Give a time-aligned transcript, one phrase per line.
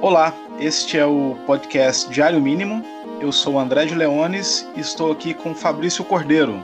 [0.00, 2.84] Olá, este é o podcast Diário Mínimo.
[3.18, 6.62] Eu sou André de Leones e estou aqui com Fabrício Cordeiro.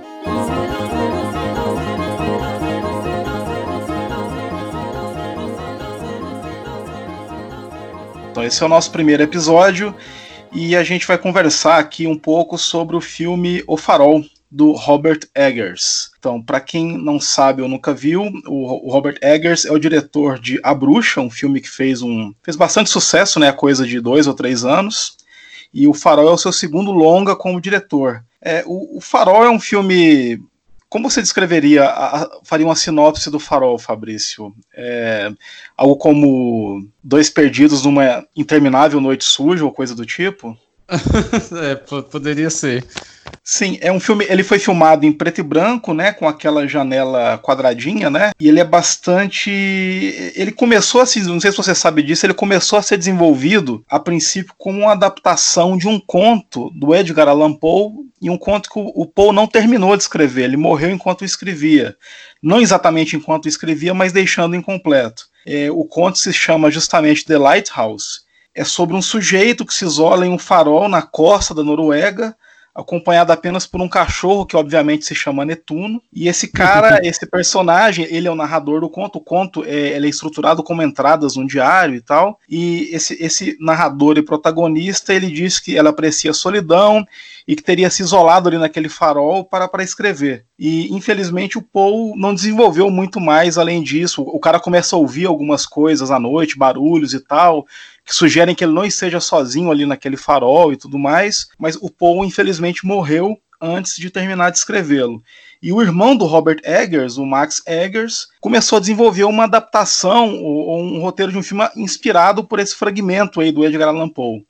[8.31, 9.95] Então, esse é o nosso primeiro episódio
[10.53, 14.23] e a gente vai conversar aqui um pouco sobre o filme O Farol,
[14.53, 16.11] do Robert Eggers.
[16.19, 20.61] Então, para quem não sabe ou nunca viu, o, Robert Eggers é o diretor de
[20.63, 24.35] A Bruxa, um filme que fez um fez bastante sucesso, né, coisa de dois ou
[24.35, 25.17] três anos.
[25.73, 28.23] E o Farol é o seu segundo longa como diretor.
[28.43, 30.39] É, o, o Farol é um filme
[30.91, 34.55] como você descreveria, a, a, faria uma sinopse do Farol, Fabrício?
[34.75, 35.33] É,
[35.75, 40.55] algo como dois perdidos numa interminável noite suja ou coisa do tipo?
[41.71, 42.85] é, poderia ser.
[43.45, 44.25] Sim, é um filme.
[44.29, 46.13] Ele foi filmado em preto e branco, né?
[46.13, 48.31] Com aquela janela quadradinha, né?
[48.41, 49.51] E ele é bastante.
[49.51, 51.21] Ele começou a se.
[51.23, 54.93] Não sei se você sabe disso, ele começou a ser desenvolvido a princípio como uma
[54.93, 59.47] adaptação de um conto do Edgar Allan Poe e um conto que o Poe não
[59.47, 60.45] terminou de escrever.
[60.45, 61.97] Ele morreu enquanto escrevia.
[62.41, 65.25] Não exatamente enquanto escrevia, mas deixando incompleto.
[65.45, 68.23] É, o conto se chama justamente The Lighthouse.
[68.55, 72.37] É sobre um sujeito que se isola em um farol na costa da Noruega
[72.75, 76.03] acompanhado apenas por um cachorro que obviamente se chama Netuno.
[76.13, 79.17] E esse cara, esse personagem, ele é o narrador do conto.
[79.19, 82.39] O conto é, é estruturado como entradas num diário e tal.
[82.49, 87.07] E esse, esse narrador e protagonista, ele diz que ela aprecia a solidão
[87.47, 90.47] e que teria se isolado ali naquele farol para, para escrever.
[90.59, 94.23] E infelizmente o Paul não desenvolveu muito mais além disso.
[94.23, 97.67] O cara começa a ouvir algumas coisas à noite, barulhos e tal,
[98.05, 101.91] que sugerem que ele não esteja sozinho ali naquele farol e tudo mais, mas o
[101.91, 105.23] Paul infelizmente morreu antes de terminar de escrevê-lo.
[105.63, 110.83] E o irmão do Robert Eggers, o Max Eggers, começou a desenvolver uma adaptação ou,
[110.83, 114.45] um roteiro de um filme inspirado por esse fragmento aí do Edgar Allan Poe.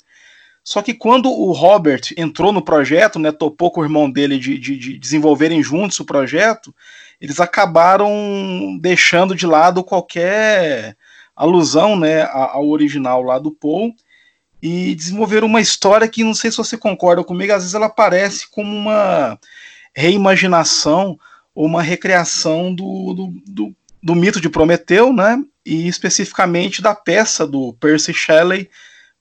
[0.64, 4.56] Só que quando o Robert entrou no projeto, né, topou com o irmão dele de,
[4.56, 6.75] de, de desenvolverem juntos o projeto,
[7.21, 10.97] eles acabaram deixando de lado qualquer
[11.37, 13.94] alusão né, ao original lá do Poe
[14.62, 18.48] e desenvolveram uma história que não sei se você concorda comigo, às vezes ela parece
[18.48, 19.38] como uma
[19.94, 21.19] reimaginação
[21.54, 25.43] ou uma recriação do, do, do, do mito de Prometeu, né?
[25.66, 28.70] E especificamente da peça do Percy Shelley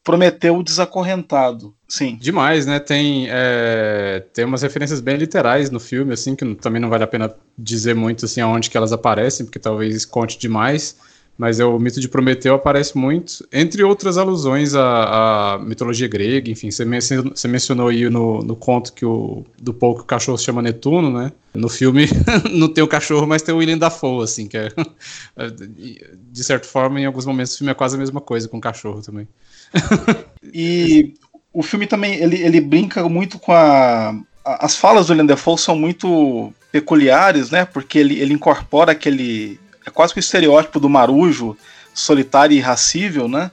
[0.03, 1.75] Prometeu Desacorrentado.
[1.89, 2.17] Sim.
[2.19, 2.79] Demais, né?
[2.79, 7.07] Tem, é, tem umas referências bem literais no filme, assim, que também não vale a
[7.07, 10.95] pena dizer muito assim aonde que elas aparecem, porque talvez conte demais
[11.37, 16.51] mas é, o mito de Prometeu aparece muito, entre outras alusões à, à mitologia grega,
[16.51, 20.37] enfim, você, mencionou, você mencionou aí no, no conto que o, do pouco o cachorro
[20.37, 21.31] se chama Netuno, né?
[21.53, 22.07] No filme
[22.51, 24.69] não tem o cachorro, mas tem o William Dafoe, assim, que é,
[26.31, 28.61] de certa forma, em alguns momentos o filme é quase a mesma coisa com o
[28.61, 29.27] cachorro também.
[30.53, 31.15] e
[31.53, 34.15] o filme também, ele, ele brinca muito com a...
[34.43, 37.65] As falas do William Dafoe são muito peculiares, né?
[37.65, 41.57] Porque ele, ele incorpora aquele é quase que o estereótipo do marujo
[41.93, 43.51] solitário e irracível, né?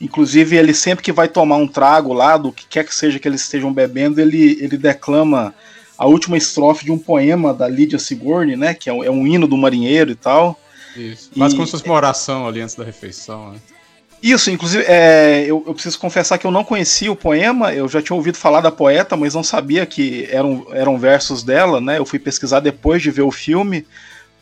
[0.00, 3.26] Inclusive, ele sempre que vai tomar um trago lá, do que quer que seja que
[3.26, 5.54] eles estejam bebendo, ele, ele declama
[5.96, 8.74] a última estrofe de um poema da Lídia Sigourney, né?
[8.74, 10.60] Que é um, é um hino do marinheiro e tal.
[10.94, 11.30] Isso.
[11.34, 13.58] Mas como se fosse uma oração ali antes da refeição, né?
[14.22, 18.00] Isso, inclusive, é, eu, eu, preciso confessar que eu não conhecia o poema, eu já
[18.00, 21.98] tinha ouvido falar da poeta, mas não sabia que eram, eram versos dela, né?
[21.98, 23.86] Eu fui pesquisar depois de ver o filme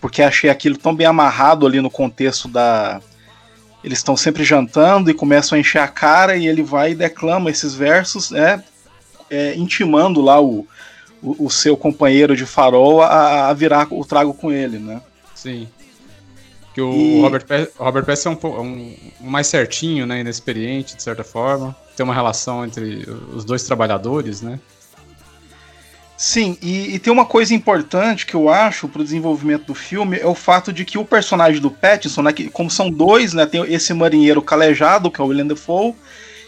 [0.04, 3.00] porque achei aquilo tão bem amarrado ali no contexto da.
[3.82, 7.48] Eles estão sempre jantando e começam a encher a cara e ele vai e declama
[7.48, 8.62] esses versos, né,
[9.30, 10.68] é, intimando lá o,
[11.22, 15.00] o, o, seu companheiro de farol a, a, virar o trago com ele, né?
[15.34, 15.66] Sim.
[16.74, 17.20] Que o e...
[17.22, 17.46] Robert,
[17.78, 21.74] Robert Pass é um, um, um, mais certinho, né, inexperiente, de certa forma.
[21.96, 24.60] Tem uma relação entre os dois trabalhadores, né?
[26.16, 30.26] Sim, e, e, tem uma coisa importante que eu acho pro desenvolvimento do filme é
[30.26, 33.62] o fato de que o personagem do Pattinson, né, que, como são dois, né, tem
[33.72, 35.92] esse marinheiro calejado, que é o William Defoe,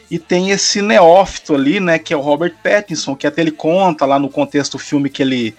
[0.08, 4.06] e tem esse neófito ali, né, que é o Robert Pattinson, que até ele conta
[4.06, 5.55] lá no contexto do filme que ele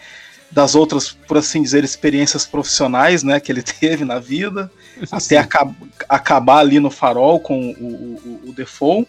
[0.49, 4.71] das outras, por assim dizer, experiências profissionais, né, que ele teve na vida,
[5.11, 5.75] até acab
[6.07, 9.05] acabar ali no farol com o, o, o Defoe.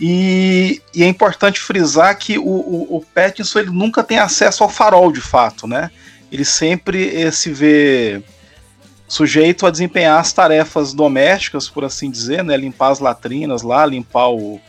[0.00, 4.68] E, e, é importante frisar que o, o, o Pattinson ele nunca tem acesso ao
[4.68, 5.90] farol de fato, né?
[6.30, 8.22] Ele sempre eh, se vê
[9.08, 12.56] sujeito a desempenhar as tarefas domésticas, por assim dizer, né?
[12.56, 14.60] Limpar as latrinas lá, limpar o,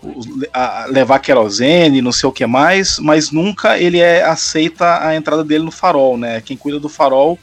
[0.00, 5.16] o a, levar querosene, não sei o que mais, mas nunca ele é, aceita a
[5.16, 6.40] entrada dele no farol, né?
[6.40, 7.36] Quem cuida do farol,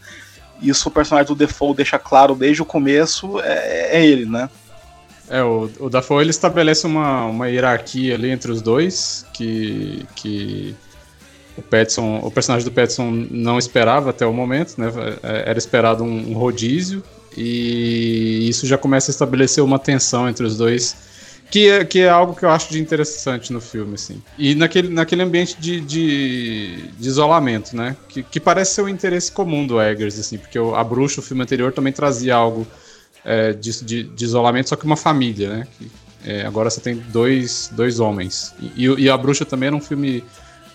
[0.61, 4.49] isso o personagem do Default deixa claro desde o começo, é, é ele, né?
[5.29, 10.75] É, o, o Dafoe ele estabelece uma, uma hierarquia ali entre os dois, que, que
[11.57, 14.91] o Petson, o personagem do Petson não esperava até o momento, né?
[15.23, 17.03] É, era esperado um, um rodízio,
[17.35, 20.95] e isso já começa a estabelecer uma tensão entre os dois
[21.49, 24.21] que é, que é algo que eu acho de interessante no filme, assim.
[24.37, 27.95] E naquele, naquele ambiente de, de, de isolamento, né?
[28.09, 31.23] Que, que parece ser o interesse comum do Eggers, assim, porque o, a Bruxa, o
[31.23, 32.65] filme anterior, também trazia algo
[33.25, 35.67] é, disso de, de, isolamento, só que uma família, né?
[35.77, 35.91] Que,
[36.23, 38.53] é, agora você tem dois, dois homens.
[38.75, 40.23] E, e, a Bruxa também era um filme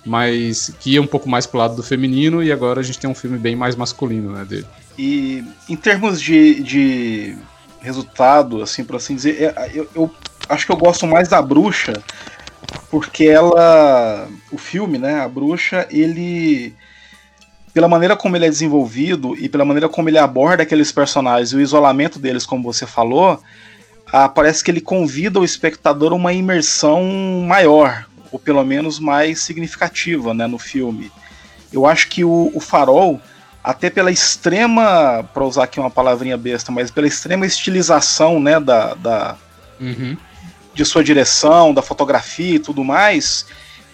[0.04, 0.72] mais.
[0.80, 3.14] que ia um pouco mais pro lado do feminino, e agora a gente tem um
[3.14, 4.44] filme bem mais masculino, né?
[4.44, 4.66] Dele.
[4.98, 7.36] E em termos de, de
[7.80, 10.10] resultado, assim, por assim dizer, é, eu, eu
[10.48, 11.94] acho que eu gosto mais da bruxa,
[12.90, 14.28] porque ela.
[14.50, 15.20] O filme, né?
[15.20, 16.74] A bruxa, ele.
[17.72, 21.56] Pela maneira como ele é desenvolvido e pela maneira como ele aborda aqueles personagens e
[21.56, 23.40] o isolamento deles, como você falou,
[24.12, 27.04] ah, parece que ele convida o espectador a uma imersão
[27.46, 31.12] maior, ou pelo menos mais significativa né, no filme.
[31.72, 33.20] Eu acho que o, o Farol,
[33.62, 38.94] até pela extrema, para usar aqui uma palavrinha besta, mas pela extrema estilização né, da,
[38.94, 39.36] da,
[39.80, 40.16] uhum
[40.74, 43.46] de sua direção, da fotografia e tudo mais,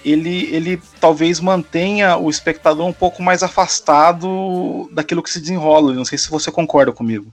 [0.07, 5.93] ele, ele talvez mantenha o espectador um pouco mais afastado daquilo que se desenrola.
[5.93, 7.27] Não sei se você concorda comigo.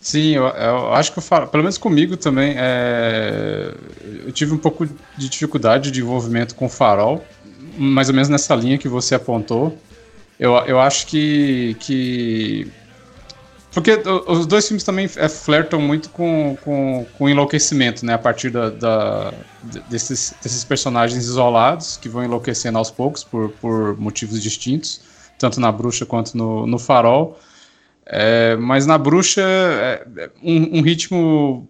[0.00, 3.72] Sim, eu, eu acho que, eu pelo menos comigo também, é,
[4.24, 4.86] eu tive um pouco
[5.16, 7.24] de dificuldade de envolvimento com o farol,
[7.78, 9.76] mais ou menos nessa linha que você apontou.
[10.38, 12.70] Eu, eu acho que, que
[13.76, 13.92] porque
[14.26, 18.14] os dois filmes também é, flertam muito com, com, com enlouquecimento, né?
[18.14, 19.34] A partir da, da,
[19.90, 25.02] desses, desses personagens isolados que vão enlouquecendo aos poucos por, por motivos distintos,
[25.38, 27.38] tanto na Bruxa quanto no, no Farol.
[28.06, 31.68] É, mas na Bruxa, é, é um, um, ritmo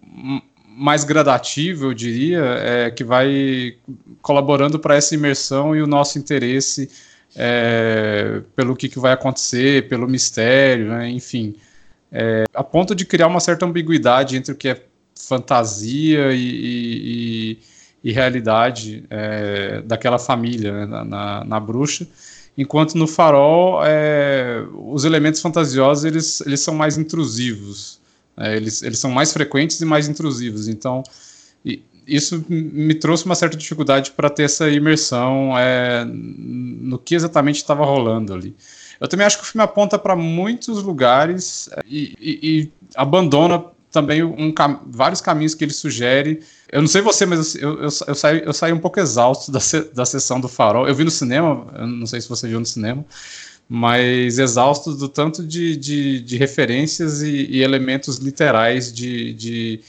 [0.65, 3.75] mais gradativo, eu diria, é, que vai
[4.21, 6.89] colaborando para essa imersão e o nosso interesse
[7.35, 11.09] é, pelo que, que vai acontecer, pelo mistério, né?
[11.09, 11.53] enfim
[12.11, 14.81] é, a ponto de criar uma certa ambiguidade entre o que é
[15.15, 16.39] fantasia e,
[17.53, 17.59] e,
[18.03, 22.07] e realidade é, daquela família né, na, na, bruxa,
[22.57, 27.99] enquanto no farol é, os elementos fantasiosos eles, eles são mais intrusivos,
[28.37, 31.03] é, eles, eles são mais frequentes e mais intrusivos, então
[31.65, 37.57] e, isso me trouxe uma certa dificuldade para ter essa imersão é, no que exatamente
[37.57, 38.55] estava rolando ali.
[38.99, 43.63] Eu também acho que o filme aponta para muitos lugares é, e, e, e abandona
[43.91, 44.53] também um,
[44.87, 46.41] vários caminhos que ele sugere.
[46.71, 49.59] Eu não sei você, mas eu, eu, eu, saí, eu saí um pouco exausto da,
[49.59, 50.87] se, da sessão do Farol.
[50.87, 53.05] Eu vi no cinema, eu não sei se você viu no cinema,
[53.67, 59.81] mas exausto do tanto de, de, de referências e, e, elementos literais de, de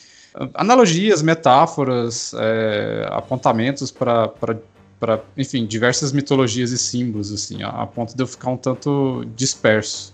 [0.55, 4.57] analogias, metáforas, é, apontamentos para
[4.99, 9.25] para, enfim, diversas mitologias e símbolos, assim, a, a, ponto de eu ficar um tanto
[9.37, 10.13] disperso.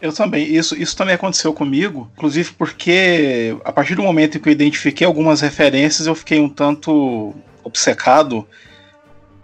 [0.00, 4.48] Eu também, isso, isso também aconteceu comigo, inclusive porque a partir do momento em que
[4.48, 8.46] eu identifiquei algumas referências, eu fiquei um tanto obcecado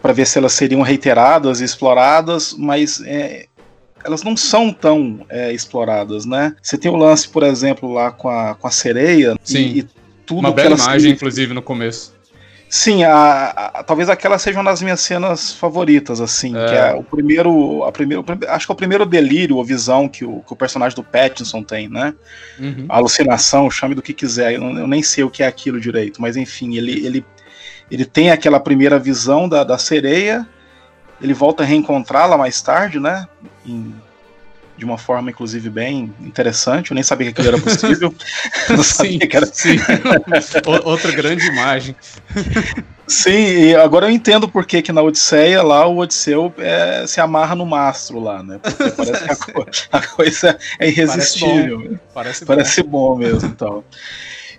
[0.01, 3.45] para ver se elas seriam reiteradas e exploradas, mas é,
[4.03, 6.55] elas não são tão é, exploradas, né?
[6.61, 9.57] Você tem o lance, por exemplo, lá com a, com a sereia Sim.
[9.57, 9.87] E, e
[10.25, 12.16] tudo Uma bela imagem, inclusive, no começo.
[12.69, 16.65] Sim, a, a, talvez aquela seja uma das minhas cenas favoritas, assim, é.
[16.65, 20.25] que é o primeiro, a primeiro, acho que é o primeiro delírio ou visão que
[20.25, 22.13] o, que o personagem do Pattinson tem, né?
[22.59, 22.85] Uhum.
[22.89, 26.35] Alucinação, chame do que quiser, eu, eu, nem sei o que é aquilo direito, mas
[26.35, 27.25] enfim, ele, ele,
[27.89, 30.45] ele tem aquela primeira visão da, da sereia,
[31.21, 33.27] ele volta a reencontrá-la mais tarde, né?
[33.65, 33.93] Em
[34.77, 36.91] de uma forma, inclusive, bem interessante.
[36.91, 38.13] Eu nem sabia que aquilo era possível.
[38.69, 39.45] não sim, que era...
[39.47, 39.77] sim.
[40.83, 41.95] Outra grande imagem.
[43.07, 47.21] Sim, e agora eu entendo por que, que na Odisseia lá o Odisseu é, se
[47.21, 48.59] amarra no mastro lá, né?
[48.61, 51.79] Porque parece que a, co a coisa é irresistível.
[51.79, 52.89] Parece bom, parece parece bom.
[52.89, 53.83] bom mesmo, então.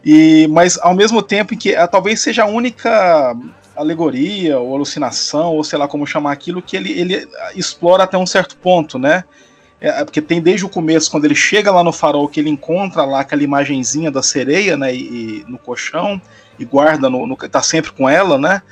[0.04, 3.37] E, mas ao mesmo tempo em que ah, talvez seja a única
[3.76, 8.26] alegoria ou alucinação, ou sei lá como chamar aquilo, que ele, ele explora até um
[8.26, 9.25] certo ponto, né?
[9.80, 12.50] É, é, porque tem desde o começo, quando ele chega lá no farol, que ele
[12.50, 16.20] encontra lá aquela imagenzinha da sereia, né, e, e no colchão,
[16.58, 18.62] e guarda, no, no, tá sempre com ela, né,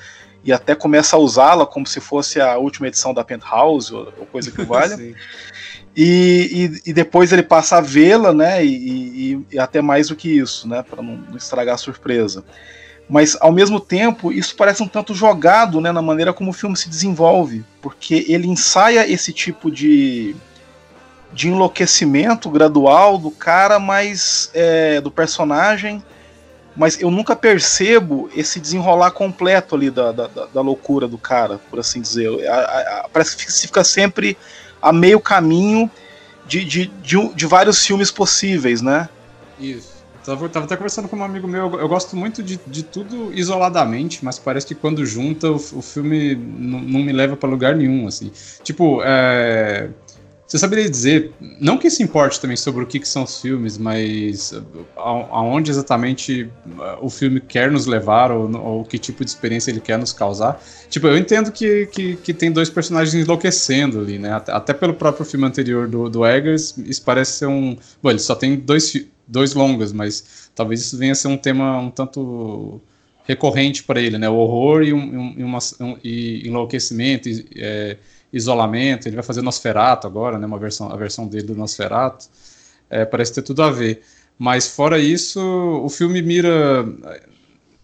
[0.45, 4.27] e até começa a usá-la como se fosse a última edição da Penthouse, ou, ou
[4.27, 4.97] coisa que valha.
[5.97, 10.29] e, e, e, depois ele passa a vê-la, né, e, e, até mais do que
[10.29, 12.45] isso, né, para não, não estragar a surpresa.
[13.09, 16.77] Mas ao mesmo tempo, isso parece um tanto jogado né, na maneira como o filme
[16.77, 20.35] se desenvolve, porque ele ensaia esse tipo de,
[21.37, 26.03] de enlouquecimento gradual do cara, mas é, do personagem,
[26.75, 31.79] mas eu nunca percebo esse desenrolar completo ali da, da, da loucura do cara, por
[31.79, 32.49] assim dizer.
[32.49, 34.37] A, a, a, parece que se fica sempre
[34.81, 35.91] a meio caminho
[36.47, 39.07] de, de, de, de vários filmes possíveis, né?
[39.61, 39.95] Isso.
[40.25, 43.31] Tava, tava até conversando com um amigo meu, eu, eu gosto muito de, de tudo
[43.33, 48.09] isoladamente, mas parece que quando junta o, o filme não me leva para lugar nenhum,
[48.09, 48.33] assim.
[48.65, 49.91] Tipo, é,
[50.47, 53.77] você saberia dizer, não que isso importe também sobre o que, que são os filmes,
[53.77, 54.55] mas
[54.97, 59.81] aonde exatamente uh, o filme quer nos levar ou, ou, que tipo de experiência ele
[59.81, 60.63] quer nos causar?
[60.89, 64.35] Tipo, eu entendo que, que, que tem dois personagens enlouquecendo ali, né?
[64.35, 67.77] Até, até, pelo próprio filme anterior do, do Eggers, isso parece ser um.
[68.01, 68.95] Bom, ele só tem dois,
[69.27, 72.81] dois longas, mas talvez isso venha a ser um tema um tanto
[73.27, 74.29] recorrente para ele, né?
[74.29, 77.29] O horror e, um, e, uma, um, e enlouquecimento.
[77.29, 77.97] E, é,
[78.33, 82.27] isolamento, ele vai fazer Nosferato agora, né, uma versão, a versão dele do Nosferato,
[82.91, 84.03] é, parece ter tudo a ver.
[84.39, 85.41] Mas fora isso,
[85.83, 86.85] o filme mira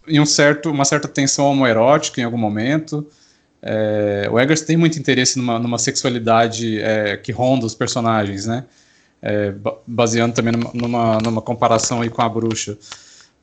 [0.06, 3.06] em um certo, uma certa tensão homoerótica em algum momento.
[3.62, 8.64] É, o Eggers tem muito interesse numa, numa sexualidade é, que ronda os personagens, né?
[9.22, 9.54] É,
[9.86, 12.76] baseando também numa, numa comparação aí com a bruxa.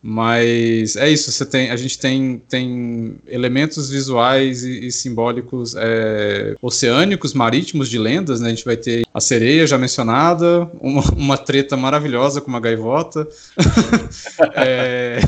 [0.01, 6.55] Mas é isso, você tem, a gente tem, tem elementos visuais e, e simbólicos é,
[6.61, 8.47] oceânicos, marítimos, de lendas, né?
[8.47, 13.27] A gente vai ter a sereia já mencionada, uma, uma treta maravilhosa com uma gaivota.
[14.55, 15.19] é,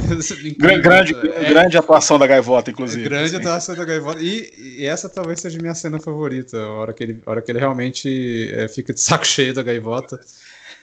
[0.57, 3.03] grande, é, grande atuação da gaivota, inclusive.
[3.03, 4.21] Grande atuação da gaivota.
[4.21, 7.59] E, e, essa talvez seja minha cena favorita, a hora que ele, hora que ele
[7.59, 10.17] realmente é, fica de saco cheio da gaivota.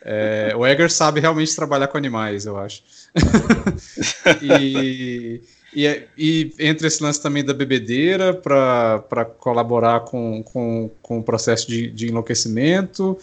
[0.02, 2.82] É, o Egger sabe realmente trabalhar com animais, eu acho.
[4.42, 5.40] e,
[5.74, 11.68] e, e, entre esse lance também da bebedeira para colaborar com, com, com o processo
[11.68, 13.18] de, de enlouquecimento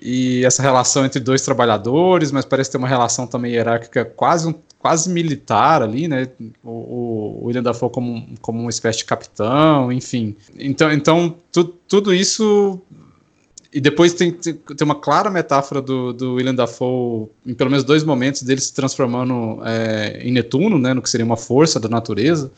[0.00, 4.54] e essa relação entre dois trabalhadores, mas parece ter uma relação também hierárquica quase, um,
[4.78, 6.28] quase militar ali, né?
[6.62, 10.36] O, o William Dafoe como, como uma espécie de capitão, enfim.
[10.58, 12.80] Então, então tu, tudo isso
[13.76, 18.02] e depois tem, tem, uma clara metáfora do, do William Dafoe, em pelo menos dois
[18.02, 22.50] momentos, dele se transformando é, em Netuno, né, no que seria uma força da natureza.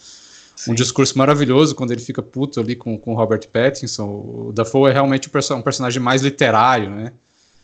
[0.54, 0.70] Sim.
[0.70, 4.06] Um discurso maravilhoso quando ele fica puto ali com, com Robert Pattinson.
[4.06, 7.12] O Dafoe é realmente um personagem mais literário, né?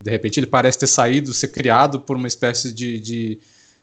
[0.02, 3.38] De repente ele parece ter saído, ser criado por uma espécie de, de,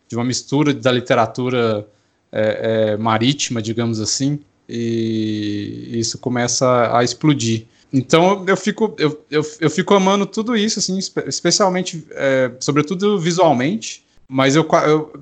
[0.05, 1.87] de uma mistura da literatura
[2.29, 4.37] é, é, marítima, digamos assim,
[4.67, 7.67] e isso começa a explodir.
[7.93, 14.05] Então eu fico, eu, eu, eu fico amando tudo isso, assim, especialmente, é, sobretudo visualmente,
[14.27, 15.13] mas eu, eu,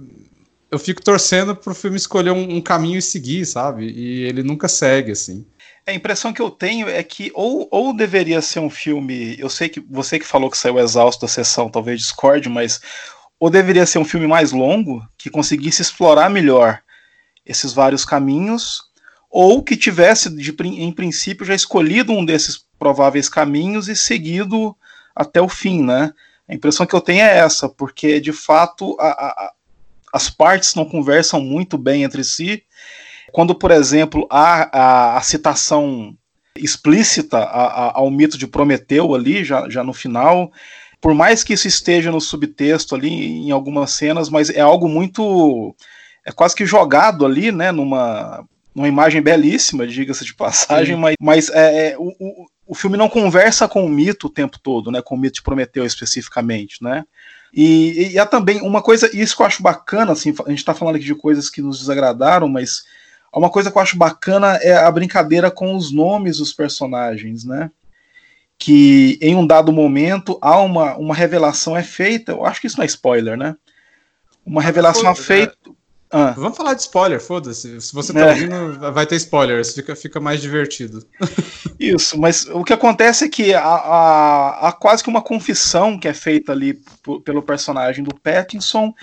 [0.69, 3.89] eu fico torcendo pro filme escolher um, um, caminho e seguir, sabe?
[3.89, 5.45] E ele nunca segue, assim.
[5.87, 9.67] A impressão que eu tenho é que ou, ou deveria ser um filme, eu sei
[9.67, 12.79] que você que falou que saiu exausto da sessão, talvez discorde, mas
[13.39, 16.79] ou deveria ser um filme mais longo, que conseguisse explorar melhor
[17.45, 18.83] esses vários caminhos,
[19.29, 24.75] ou que tivesse, de, em princípio, já escolhido um desses prováveis caminhos e seguido
[25.15, 26.11] até o fim, né?
[26.47, 29.53] A impressão que eu tenho é essa, porque de fato a, a,
[30.11, 32.63] as partes não conversam muito bem entre si.
[33.31, 36.15] Quando, por exemplo, há a, a citação
[36.55, 40.51] explícita ao mito de Prometeu ali, já, já no final,
[40.99, 45.75] por mais que isso esteja no subtexto ali em algumas cenas, mas é algo muito
[46.25, 51.01] é quase que jogado ali, né, numa uma imagem belíssima, diga-se de passagem, Sim.
[51.01, 54.59] mas, mas é, é, o, o, o filme não conversa com o mito o tempo
[54.59, 55.01] todo, né?
[55.01, 57.03] Com o mito de Prometeu especificamente, né?
[57.53, 60.73] E, e há também uma coisa, isso que eu acho bacana, assim, a gente está
[60.73, 62.83] falando aqui de coisas que nos desagradaram, mas
[63.33, 67.71] uma coisa que eu acho bacana é a brincadeira com os nomes dos personagens, né?
[68.57, 72.77] Que em um dado momento há uma, uma revelação é feita, eu acho que isso
[72.77, 73.55] não é spoiler, né?
[74.45, 75.55] Uma revelação é feita.
[76.11, 76.31] Ah.
[76.31, 77.79] Vamos falar de spoiler, foda-se.
[77.79, 78.29] Se você tá é.
[78.31, 81.05] ouvindo, vai ter spoilers, fica, fica mais divertido.
[81.79, 86.07] Isso, mas o que acontece é que há, há, há quase que uma confissão que
[86.07, 86.81] é feita ali
[87.23, 88.93] pelo personagem do Pattinson,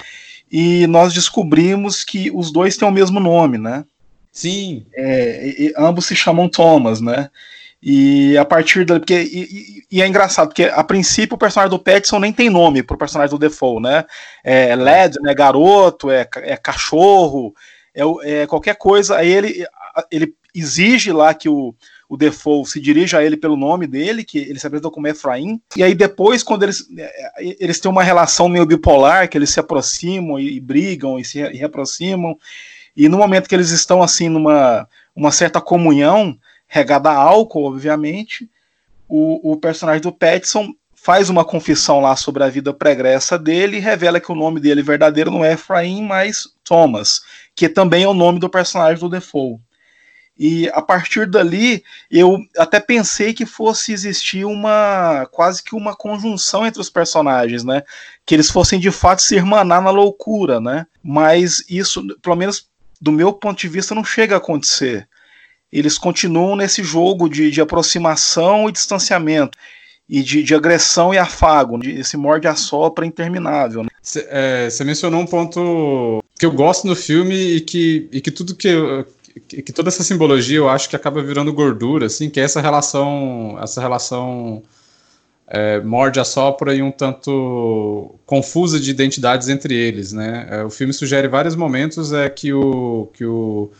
[0.50, 3.84] e nós descobrimos que os dois têm o mesmo nome, né?
[4.32, 4.84] Sim.
[4.94, 7.30] É, ambos se chamam Thomas, né?
[7.82, 11.82] E a partir dali, porque e, e, é engraçado, porque a princípio o personagem do
[11.82, 14.04] Petson nem tem nome pro personagem do Defoe, né?
[14.42, 15.34] É LED, né?
[15.34, 17.54] Garoto, é, é cachorro,
[17.94, 19.16] é, é, qualquer coisa.
[19.16, 19.66] Aí ele,
[20.10, 21.74] ele exige lá que o,
[22.08, 25.60] o Defoe se dirija a ele pelo nome dele, que ele se apresentou como Efraim.
[25.76, 29.60] E aí depois, quando eles, é, eles têm uma relação meio bipolar, que eles se
[29.60, 32.38] aproximam e, e brigam e se reaproximam.
[32.96, 38.48] E no momento que eles estão assim numa uma certa comunhão, regada a álcool, obviamente,
[39.08, 43.80] o, o personagem do Petson faz uma confissão lá sobre a vida pregressa dele e
[43.80, 47.20] revela que o nome dele verdadeiro não é Efraim, mas Thomas,
[47.54, 49.60] que também é o nome do personagem do Defoe.
[50.38, 56.66] E a partir dali, eu até pensei que fosse existir uma quase que uma conjunção
[56.66, 57.82] entre os personagens, né?
[58.26, 60.86] Que eles fossem de fato se irmanar na loucura, né?
[61.02, 62.68] Mas isso, pelo menos
[63.00, 65.08] do meu ponto de vista, não chega a acontecer.
[65.78, 69.58] Eles continuam nesse jogo de, de aproximação e distanciamento
[70.08, 73.84] e de, de, agressão e afago, de, esse morde a sopra interminável.
[74.00, 74.68] Você né?
[74.68, 78.72] é, mencionou um ponto que eu gosto no filme e que, e que tudo que,
[79.48, 82.60] que, que toda essa simbologia eu acho que acaba virando gordura, assim, que é essa
[82.60, 84.62] relação, essa relação
[85.48, 90.46] é, morde a sopra e um tanto confusa de identidades entre eles, né?
[90.50, 93.70] É, o filme sugere vários momentos é que o que o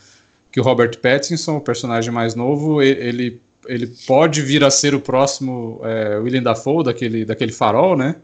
[0.57, 4.99] que o Robert Pattinson, o personagem mais novo, ele ele pode vir a ser o
[4.99, 8.15] próximo é, William Dafoe daquele daquele farol, né?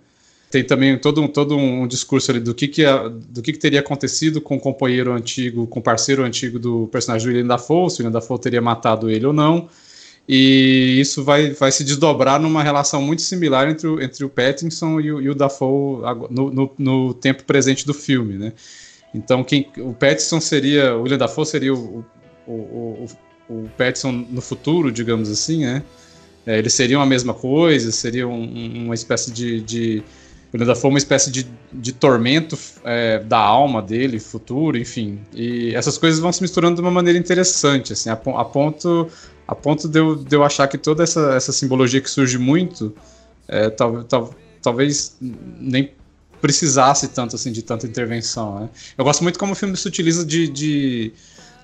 [0.50, 2.84] tem também todo um, todo um discurso ali do que, que,
[3.28, 7.28] do que, que teria acontecido com o companheiro antigo, com o parceiro antigo do personagem
[7.28, 9.68] do William Dafoe, se o William Dafoe teria matado ele ou não.
[10.30, 15.00] E isso vai, vai se desdobrar numa relação muito similar entre o, entre o Pattinson
[15.00, 18.54] e o, e o Dafoe no, no, no, tempo presente do filme, né?
[19.12, 22.06] Então, quem, o Pattinson seria, o William Dafoe seria o,
[22.48, 23.08] o,
[23.50, 25.84] o, o Pattinson no futuro, digamos assim, né?
[26.46, 30.04] É, eles seriam a mesma coisa, seria um, uma espécie de, de
[30.54, 35.20] William foi uma espécie de, de tormento é, da alma dele, futuro, enfim.
[35.34, 39.10] E essas coisas vão se misturando de uma maneira interessante, assim, a, a ponto,
[39.48, 42.94] a ponto de, eu, de eu achar que toda essa, essa simbologia que surge muito,
[43.48, 45.92] é, tal, tal, talvez nem
[46.40, 48.60] precisasse tanto assim de tanta intervenção.
[48.60, 48.70] Né?
[48.96, 51.14] Eu gosto muito como o filme se utiliza de, de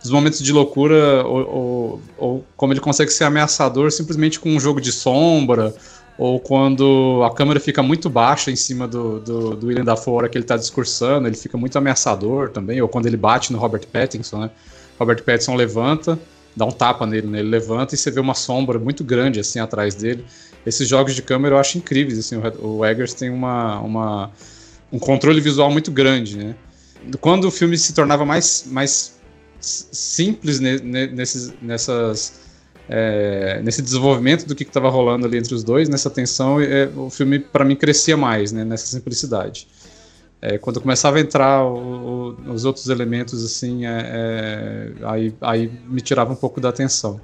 [0.01, 4.59] dos momentos de loucura ou, ou, ou, como ele consegue ser ameaçador simplesmente com um
[4.59, 5.73] jogo de sombra
[6.19, 10.29] ou quando a câmera fica muito baixa em cima do, do, do William Dafoe hora
[10.29, 13.87] que ele está discursando, ele fica muito ameaçador também, ou quando ele bate no Robert
[13.87, 14.51] Pattinson, né?
[14.99, 16.19] Robert Pattinson levanta,
[16.53, 17.39] dá um tapa nele, né?
[17.39, 20.25] ele levanta e você vê uma sombra muito grande assim atrás dele.
[20.65, 24.31] Esses jogos de câmera eu acho incríveis, assim, o, o Eggers tem uma, uma,
[24.91, 26.53] um controle visual muito grande, né?
[27.21, 29.18] Quando o filme se tornava mais, mais
[29.59, 32.39] simples ne, ne, nesses, nessas
[32.89, 37.09] é, nesse desenvolvimento do que estava rolando ali entre os dois, nessa tensão, é, o
[37.09, 39.67] filme para mim crescia mais, né, nessa simplicidade.
[40.41, 45.71] É, quando começava a entrar o, o, os outros elementos, assim, é, é, aí, aí
[45.87, 47.21] me tirava um pouco da atenção.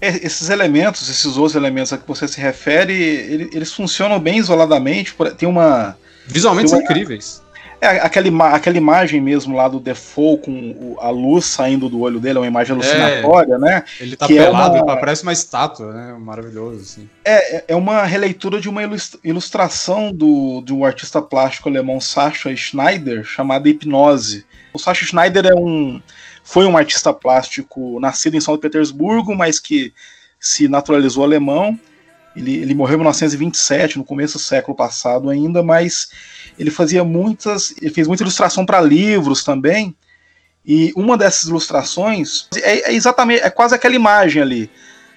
[0.00, 4.38] É, esses elementos, esses outros elementos a que você se refere, ele, eles funcionam bem
[4.38, 5.14] isoladamente.
[5.36, 5.96] Tem uma.
[6.26, 7.42] Visualmente tem uma, são incríveis.
[7.82, 12.38] É, aquela, aquela imagem mesmo lá do Defoe com a luz saindo do olho dele,
[12.38, 13.84] é uma imagem alucinatória, é, né?
[13.98, 14.96] Ele tá que é pelado, é uma...
[14.96, 16.16] parece uma estátua, né?
[16.16, 17.10] Maravilhoso, assim.
[17.24, 18.82] É, é, é uma releitura de uma
[19.24, 24.46] ilustração do, de um artista plástico alemão, Sacha Schneider, chamada Hipnose.
[24.72, 26.00] O Sacha Schneider é um,
[26.44, 29.92] foi um artista plástico nascido em São Petersburgo, mas que
[30.38, 31.76] se naturalizou alemão.
[32.36, 36.10] Ele, ele morreu em 1927, no começo do século passado ainda, mas
[36.58, 39.94] ele fazia muitas, ele fez muita ilustração para livros também.
[40.64, 44.70] E uma dessas ilustrações é, é, exatamente, é quase aquela imagem ali.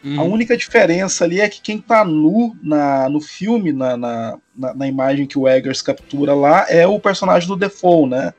[0.03, 0.19] Uhum.
[0.19, 4.87] A única diferença ali é que quem está nu na, no filme, na, na, na,
[4.87, 8.33] imagem que o Eggers captura lá, é o personagem do Defoe, né?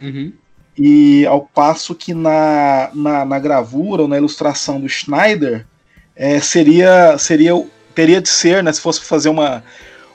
[0.00, 0.32] Uhum.
[0.76, 5.66] E ao passo que na, na, na gravura ou na ilustração do Schneider,
[6.16, 7.54] é, seria, seria
[7.94, 9.62] teria de ser, né, se fosse fazer uma,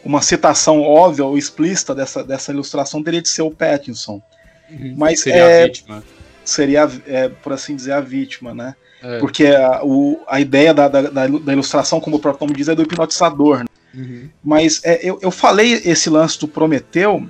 [0.07, 4.21] uma citação óbvia ou explícita dessa, dessa ilustração, teria de ser o Pattinson.
[4.69, 4.95] Uhum.
[4.97, 6.03] Mas seria é, a vítima.
[6.45, 8.73] Seria, é, por assim dizer, a vítima, né?
[9.03, 9.19] É.
[9.19, 12.73] Porque a, o, a ideia da, da, da, ilustração, como o próprio nome diz, é
[12.73, 13.59] do hipnotizador.
[13.59, 13.65] Né?
[13.93, 14.29] Uhum.
[14.41, 17.27] Mas é, eu, eu falei esse lance do Prometeu,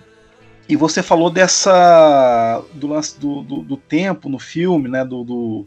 [0.69, 2.61] e você falou dessa.
[2.73, 5.03] do lance do, do, do tempo no filme, né?
[5.03, 5.65] Do, do,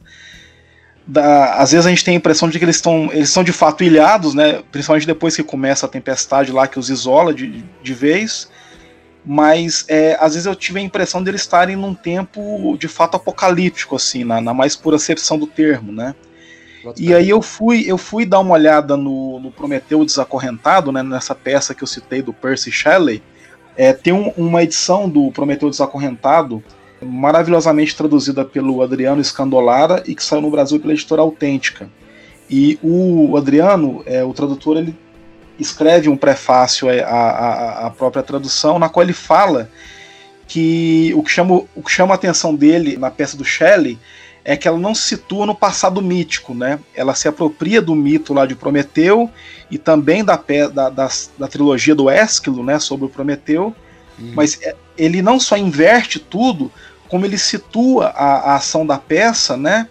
[1.10, 3.52] da, às vezes a gente tem a impressão de que eles estão eles são de
[3.52, 4.62] fato ilhados, né?
[4.70, 8.48] Principalmente depois que começa a tempestade lá que os isola de, de vez.
[9.26, 13.16] Mas é, às vezes eu tive a impressão de eles estarem num tempo de fato
[13.16, 16.14] apocalíptico, assim, na, na mais pura acepção do termo, né?
[16.96, 21.34] E aí eu fui, eu fui dar uma olhada no, no Prometeu Desacorrentado, né, nessa
[21.34, 23.22] peça que eu citei do Percy Shelley.
[23.76, 26.64] É, tem um, uma edição do Prometeu Desacorrentado
[27.02, 31.88] maravilhosamente traduzida pelo Adriano Scandolara e que saiu no Brasil pela editora Autêntica.
[32.48, 34.94] E o Adriano, é, o tradutor, ele
[35.58, 39.70] escreve um prefácio à, à, à, própria tradução, na qual ele fala
[40.48, 43.98] que o que, chama, o que chama a atenção dele na peça do Shelley
[44.44, 46.80] é que ela não se situa no passado mítico, né?
[46.94, 49.30] Ela se apropria do mito lá de Prometeu
[49.70, 50.36] e também da,
[50.72, 51.08] da, da,
[51.38, 52.78] da trilogia do Ésquilo, né?
[52.78, 53.74] Sobre o Prometeu,
[54.18, 54.32] hum.
[54.34, 56.72] mas é, ele não só inverte tudo,
[57.10, 59.88] como ele situa a, a ação da peça, né?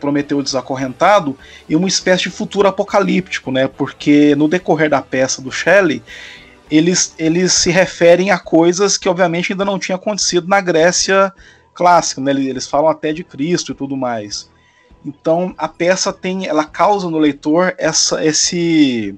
[0.00, 3.68] Prometeu desacorrentado em uma espécie de futuro apocalíptico, né?
[3.68, 6.02] Porque no decorrer da peça do Shelley,
[6.70, 11.30] eles, eles se referem a coisas que obviamente ainda não tinham acontecido na Grécia
[11.74, 12.32] clássica, né?
[12.32, 14.50] Eles falam até de Cristo e tudo mais.
[15.04, 19.14] Então a peça tem, ela causa no leitor essa, esse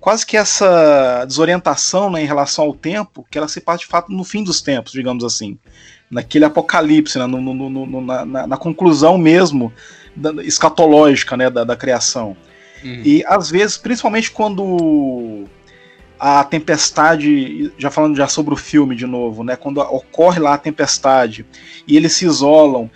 [0.00, 4.10] quase que essa desorientação né, em relação ao tempo, que ela se passa de fato
[4.10, 5.58] no fim dos tempos, digamos assim,
[6.10, 9.72] naquele apocalipse, né, no, no, no, na, na, conclusão mesmo
[10.16, 12.36] da, escatológica né, da, da criação.
[12.82, 13.02] Uhum.
[13.04, 15.44] E às vezes, principalmente quando
[16.18, 20.58] a tempestade, já falando já sobre o filme de novo, né, quando ocorre lá a
[20.58, 21.44] tempestade
[21.86, 22.90] e eles se isolam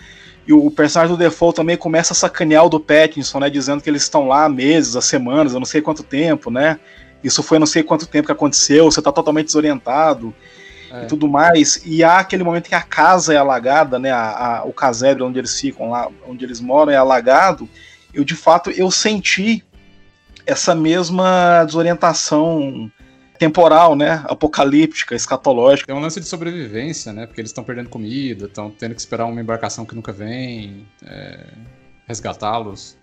[0.46, 3.88] e o personagem do Default também começa a sacanear o do Pattinson, né, dizendo que
[3.88, 6.81] eles estão lá há meses, há semanas, eu não sei quanto tempo, né?
[7.22, 10.35] Isso foi não sei quanto tempo que aconteceu, você está totalmente desorientado
[10.92, 11.05] é.
[11.05, 11.81] e tudo mais.
[11.85, 14.11] E há aquele momento que a casa é alagada, né?
[14.11, 17.68] A, a, o casebre onde eles ficam lá, onde eles moram é alagado.
[18.12, 19.64] Eu de fato eu senti
[20.46, 22.90] essa mesma desorientação
[23.38, 24.22] temporal, né?
[24.28, 25.90] Apocalíptica, escatológica.
[25.90, 27.26] É um lance de sobrevivência, né?
[27.26, 31.46] Porque eles estão perdendo comida, estão tendo que esperar uma embarcação que nunca vem, é,
[32.07, 32.96] resgatá-los.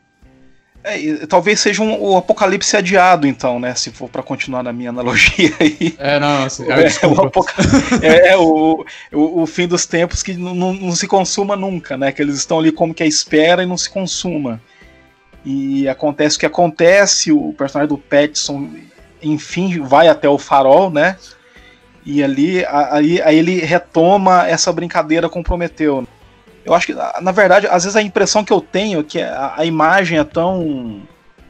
[0.84, 3.76] É, talvez seja um, o apocalipse adiado, então, né?
[3.76, 5.96] Se for para continuar na minha analogia aí.
[5.98, 10.74] É, não, assim, é, o, é, é o, o, o, fim dos tempos que não,
[10.74, 12.12] não, se consuma nunca, né?
[12.12, 14.62] Que eles estão ali como que à espera e não se consuma.
[15.46, 18.70] E acontece o que acontece, o personagem do Petson,
[19.22, 21.18] enfim, vai até o farol, né?
[22.06, 26.08] E ali aí, aí ele retoma essa brincadeira com Prometeu.
[26.66, 29.54] Eu acho que, na verdade, às vezes a impressão que eu tenho é que a,
[29.58, 31.02] a imagem é tão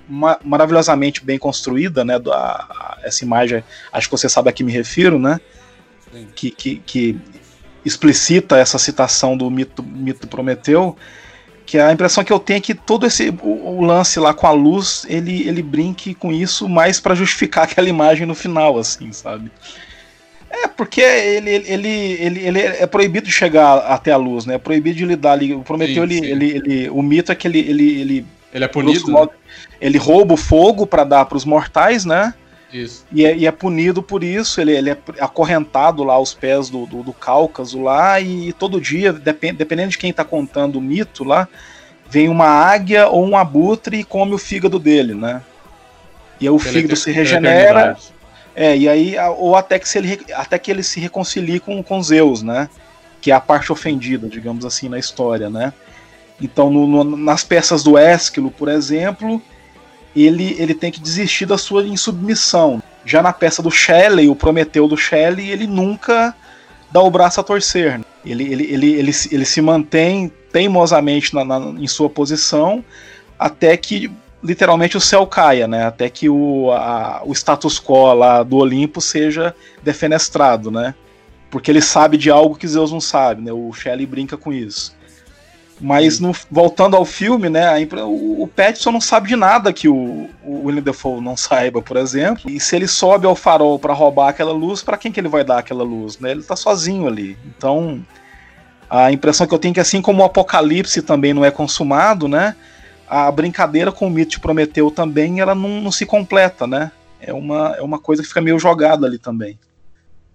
[0.08, 2.16] ma maravilhosamente bem construída, né?
[2.32, 5.40] A, a, essa imagem, acho que você sabe a que me refiro, né?
[6.36, 7.20] Que, que, que,
[7.86, 10.98] explicita essa citação do mito, mito Prometeu,
[11.66, 14.48] que a impressão que eu tenho é que todo esse o, o lance lá com
[14.48, 19.12] a luz, ele, ele brinque com isso mais para justificar aquela imagem no final, assim,
[19.12, 19.52] sabe?
[20.50, 24.56] É, porque ele, ele, ele, ele é proibido de chegar até a luz, né?
[24.56, 25.54] É proibido de lidar ali.
[25.54, 26.26] O Prometeu, sim, ele, sim.
[26.26, 27.60] Ele, ele, o mito é que ele.
[27.60, 29.12] Ele, ele, ele é punido.
[29.12, 29.38] Modo, né?
[29.80, 32.34] Ele rouba o fogo para dar para os mortais, né?
[32.74, 33.06] Isso.
[33.12, 36.86] E é, e é, punido por isso, ele, ele é acorrentado lá aos pés do,
[36.86, 41.24] do, do Cáucaso lá, e todo dia, depend, dependendo de quem tá contando o mito
[41.24, 41.48] lá,
[42.10, 45.42] vem uma águia ou um abutre e come o fígado dele, né?
[46.40, 47.98] E aí o fígado se regenera.
[48.60, 52.04] É, e aí, ou até que, se ele, até que ele se reconcilie com, com
[52.04, 52.70] Zeus, né?
[53.22, 55.72] Que é a parte ofendida, digamos assim, na história, né?
[56.42, 59.42] Então, no, no, nas peças do Ésquilo, por exemplo,
[60.14, 62.84] ele, ele tem que desistir da sua insubmissão.
[63.06, 66.36] Já na peça do Shelley, o Prometeu do Shelley, ele nunca
[66.92, 67.98] dá o braço a torcer.
[67.98, 68.04] Né?
[68.26, 72.84] Ele, ele, ele, ele, ele se mantém teimosamente na, na, em sua posição
[73.40, 74.12] até que
[74.44, 75.86] literalmente o céu caia, né?
[75.86, 80.96] Até que o, a, o status quo lá do Olimpo seja defenestrado, né?
[81.50, 83.52] Porque ele sabe de algo que Zeus não sabe, né?
[83.52, 84.98] O Shelley brinca com isso.
[85.82, 89.88] Mas no, voltando ao filme, né, a, o, o Pattinson não sabe de nada que
[89.88, 92.50] o, o William Defoe não saiba, por exemplo.
[92.50, 95.44] E se ele sobe ao farol para roubar aquela luz, para quem que ele vai
[95.44, 96.32] dar aquela luz, né?
[96.32, 97.38] Ele tá sozinho ali.
[97.46, 98.06] Então,
[98.90, 102.28] a impressão que eu tenho é que assim como o Apocalipse também não é consumado,
[102.28, 102.56] né?
[103.10, 106.92] A brincadeira com o mito de Prometeu também ela não, não, se completa, né?
[107.20, 109.60] É uma, é uma coisa que fica meio jogada ali também.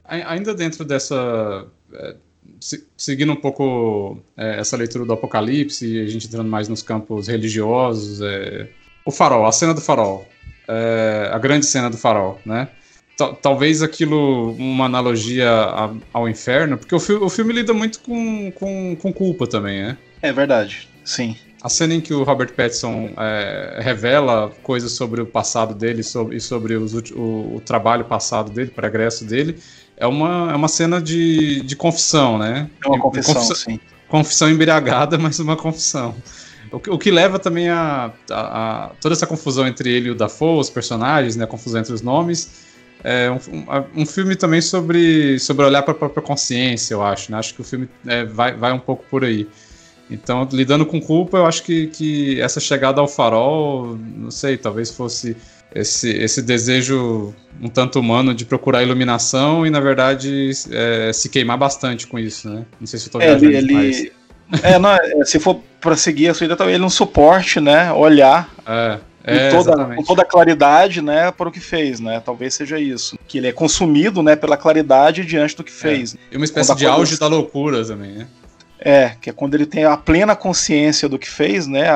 [0.05, 1.67] Ainda dentro dessa.
[1.93, 2.17] É,
[2.97, 8.21] seguindo um pouco é, essa leitura do Apocalipse, a gente entrando mais nos campos religiosos,
[8.21, 8.69] é,
[9.05, 10.27] o farol, a cena do farol,
[10.69, 12.69] é, a grande cena do farol, né?
[13.41, 15.49] talvez aquilo uma analogia
[16.13, 19.97] ao inferno, porque o, fi o filme lida muito com, com, com culpa também, né?
[20.21, 21.37] É verdade, sim.
[21.65, 26.37] A cena em que o Robert Pattinson é, revela coisas sobre o passado dele sobre,
[26.37, 29.59] e sobre os, o, o, trabalho passado dele, o progresso dele,
[29.97, 32.69] é uma, é uma cena de, de confissão, né?
[32.85, 33.81] É uma confissão, confissão sim.
[34.11, 36.15] Confissão embriagada, mas uma confissão.
[36.71, 40.11] O que, o que leva também a, a, a, toda essa confusão entre ele e
[40.11, 42.63] o Dafoe, os personagens, né, a confusão entre os nomes.
[43.03, 47.33] É um, um, filme também sobre, sobre olhar para a própria consciência, eu acho.
[47.33, 47.39] Né?
[47.39, 49.49] Acho que o filme é, vai, vai um pouco por aí.
[50.11, 54.91] Então, lidando com culpa, eu acho que, que essa chegada ao farol, não sei, talvez
[54.91, 55.37] fosse
[55.75, 61.59] esse, esse desejo um tanto humano de procurar iluminação e, na verdade, é, se queimar
[61.59, 62.65] bastante com isso, né?
[62.79, 64.13] Não sei se eu tô é, ele, ele,
[64.63, 67.93] É, não, é, se for para seguir a sua ideia, talvez ele não suporte, né?
[67.93, 68.49] Olhar.
[68.67, 68.99] É.
[69.27, 72.21] É, com, toda, com toda a claridade, né, para o que fez, né?
[72.21, 73.19] Talvez seja isso.
[73.27, 75.75] Que ele é consumido, né, pela claridade diante do que é.
[75.75, 76.15] fez.
[76.15, 76.19] É.
[76.33, 78.27] E uma espécie de auge da loucura também, né?
[78.87, 81.89] É, que é quando ele tem a plena consciência do que fez, né?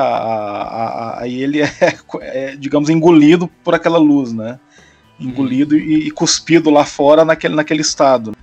[1.17, 1.69] Aí ele é,
[2.21, 4.59] é, digamos, engolido por aquela luz, né?
[5.19, 5.79] Engolido hum.
[5.79, 8.35] e, e, cuspido lá fora naquele, naquele estado.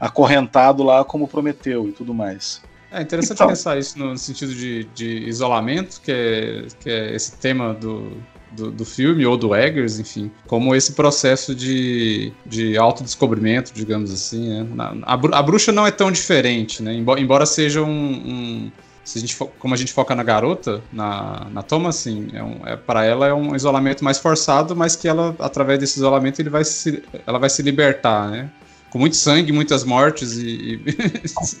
[0.00, 2.60] Acorrentado lá como prometeu e tudo mais.
[2.90, 7.36] É interessante então, pensar isso no sentido de, de isolamento, que é, que é esse
[7.36, 8.20] tema do,
[8.52, 14.64] do, do, filme, ou do Eggers, enfim, como esse processo de, de autodescobrimento, digamos assim.
[14.64, 15.02] Né?
[15.02, 16.94] A, a, bruxa não é tão diferente, né?
[16.94, 18.72] embora, seja um, um
[19.04, 22.60] se a gente como a gente foca na garota, na, na Thomas, assim, é um,
[22.64, 26.50] é, para ela é um isolamento mais forçado, mas que ela, através desse isolamento, ele
[26.50, 28.50] vai se, ela vai se libertar, né?
[28.90, 30.80] Com muito sangue, muitas mortes e,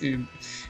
[0.02, 0.20] e, e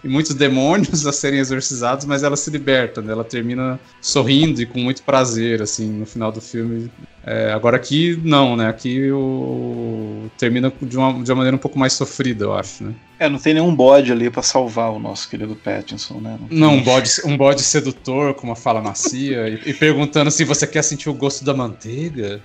[0.04, 3.12] muitos demônios a serem exorcizados, mas ela se liberta, né?
[3.12, 6.90] Ela termina sorrindo e com muito prazer, assim, no final do filme.
[7.24, 8.68] É, agora aqui, não, né?
[8.68, 10.28] Aqui o...
[10.36, 12.94] termina de uma, de uma maneira um pouco mais sofrida, eu acho, né?
[13.18, 16.36] É, não tem nenhum bode ali para salvar o nosso querido Pattinson, né?
[16.50, 20.44] Não, não um, bode, um bode sedutor com uma fala macia e, e, perguntando se
[20.44, 22.42] você quer sentir o gosto da manteiga.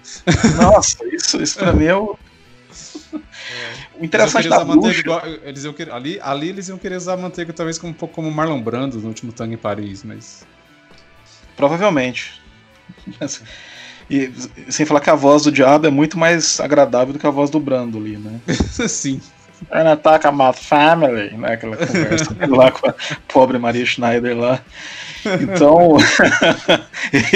[0.61, 2.15] Nossa, isso, isso pra mim é o
[3.99, 4.99] o interessante da bruxa...
[4.99, 8.15] Igual, eles iam ali, ali eles iam querer usar a manteiga talvez como, um pouco
[8.15, 10.45] como Marlon Brando no último Tango em Paris, mas...
[11.55, 12.41] Provavelmente.
[14.09, 14.31] E
[14.69, 17.49] sem falar que a voz do diabo é muito mais agradável do que a voz
[17.49, 18.39] do Brando ali, né?
[18.87, 19.19] Sim.
[19.71, 21.53] Ana ataca a family, né?
[21.53, 22.95] Aquela conversa lá com a
[23.27, 24.61] pobre Maria Schneider lá.
[25.41, 25.97] Então.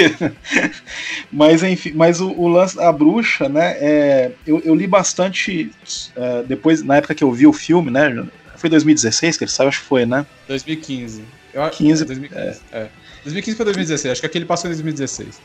[1.30, 3.76] mas enfim, mas o, o, lance da bruxa, né?
[3.78, 5.70] É, eu, eu, li bastante
[6.16, 8.24] é, depois, na época que eu vi o filme, né?
[8.56, 10.24] Foi 2016 que ele saiu, acho que foi, né?
[10.48, 11.24] 2015.
[11.52, 12.78] Eu, 15, é, 2015, é.
[12.78, 12.88] é.
[13.24, 15.40] 2015 para 2016, acho que aquele passou em 2016.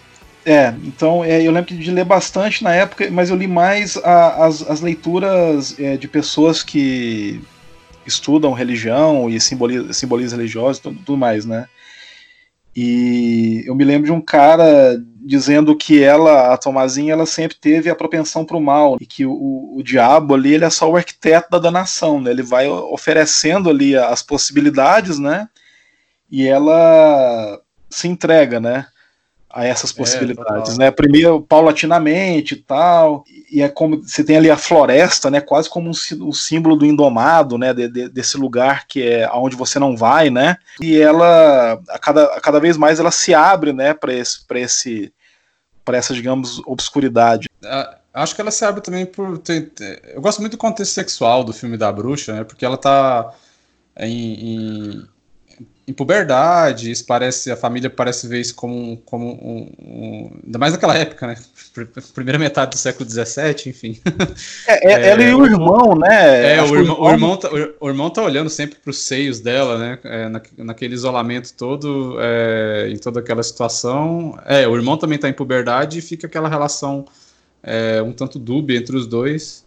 [0.49, 4.45] É, então é, eu lembro de ler bastante na época, mas eu li mais a,
[4.45, 7.41] as, as leituras é, de pessoas que
[8.05, 11.67] estudam religião e simbolismo, simbolismo religioso e tudo, tudo, mais, né?
[12.73, 17.89] E eu me lembro de um cara dizendo que ela, a Tomazinha, ela sempre teve
[17.89, 20.95] a propensão para o mal e que o, o diabo ali ele é só o
[20.95, 22.31] arquiteto da danação, né?
[22.31, 25.49] Ele vai oferecendo ali as possibilidades, né?
[26.31, 28.85] E ela se entrega, né?
[29.57, 30.91] A essas é, possibilidades, é, né?
[30.91, 35.41] Primeiro, paulatinamente e tal, e é como você tem ali a floresta, né?
[35.41, 37.73] Quase como um, um símbolo do indomado, né?
[37.73, 40.57] De, de, desse lugar que é aonde você não vai, né?
[40.79, 43.95] E ela, a cada, a cada vez mais, ela se abre, né?
[43.95, 45.11] Para esse, para esse,
[45.83, 47.49] para essa, digamos, obscuridade.
[48.13, 49.39] Acho que ela se abre também por.
[49.39, 49.71] Ter,
[50.13, 52.43] eu gosto muito do contexto sexual do filme da bruxa, né?
[52.43, 53.33] Porque ela tá
[53.97, 55.07] em, em
[55.87, 60.73] em puberdade, isso parece, a família parece ver isso como, como um, um, ainda mais
[60.73, 61.37] naquela época, né?
[62.13, 63.97] Primeira metade do século XVII, enfim.
[64.67, 66.55] É, é, ela e o irmão, né?
[66.55, 69.77] É, o irmão, o, irmão tá, o irmão tá olhando sempre para os seios dela,
[69.77, 69.99] né?
[70.03, 74.37] É, na, naquele isolamento todo, é, em toda aquela situação.
[74.45, 77.05] É, o irmão também está em puberdade e fica aquela relação
[77.63, 79.65] é, um tanto dúbia entre os dois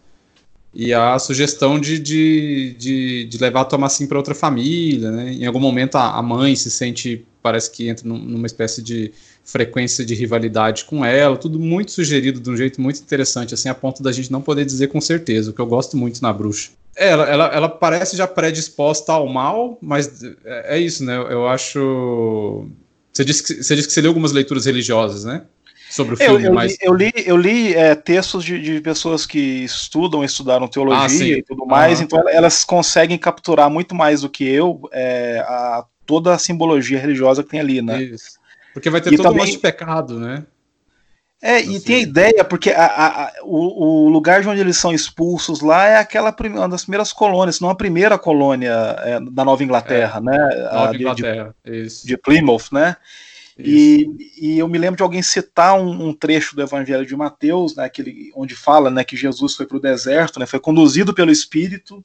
[0.73, 5.33] e a sugestão de, de, de, de levar a Tomassim para outra família, né?
[5.33, 9.13] Em algum momento a, a, mãe se sente, parece que entra numa espécie de
[9.45, 13.75] frequência de rivalidade com ela, tudo muito sugerido de um jeito muito interessante, assim, a
[13.75, 16.71] ponto da gente não poder dizer com certeza, o que eu gosto muito na bruxa.
[16.97, 21.17] É, ela, ela, ela parece já predisposta ao mal, mas é, é isso, né?
[21.17, 22.69] Eu acho.
[23.13, 25.43] Você disse, que, você disse que você leu algumas leituras religiosas, né?
[25.91, 26.45] Sobre o filme.
[26.45, 30.69] Eu, eu li, eu li, eu li é, textos de, de, pessoas que estudam, estudaram
[30.69, 32.05] teologia ah, e tudo mais, uhum.
[32.05, 37.43] então elas conseguem capturar muito mais do que eu é, a, toda a simbologia religiosa
[37.43, 38.03] que tem ali, né?
[38.03, 38.39] Isso.
[38.73, 39.43] Porque vai ter e todo também...
[39.43, 40.45] um de pecado, né?
[41.43, 41.75] É, assim.
[41.75, 45.63] e tem a ideia, porque a, a, o, o, lugar de onde eles são expulsos
[45.63, 50.19] lá é aquela uma das primeiras colônias, não a primeira colônia é, da Nova Inglaterra,
[50.19, 50.69] é, né?
[50.71, 52.07] Nova Inglaterra, de, isso.
[52.07, 52.95] de Plymouth, né?
[53.65, 57.75] E, e, eu me lembro de alguém citar um, um, trecho do Evangelho de Mateus,
[57.77, 61.31] né, aquele, onde fala né, que Jesus foi para o deserto, né, foi conduzido pelo
[61.31, 62.05] Espírito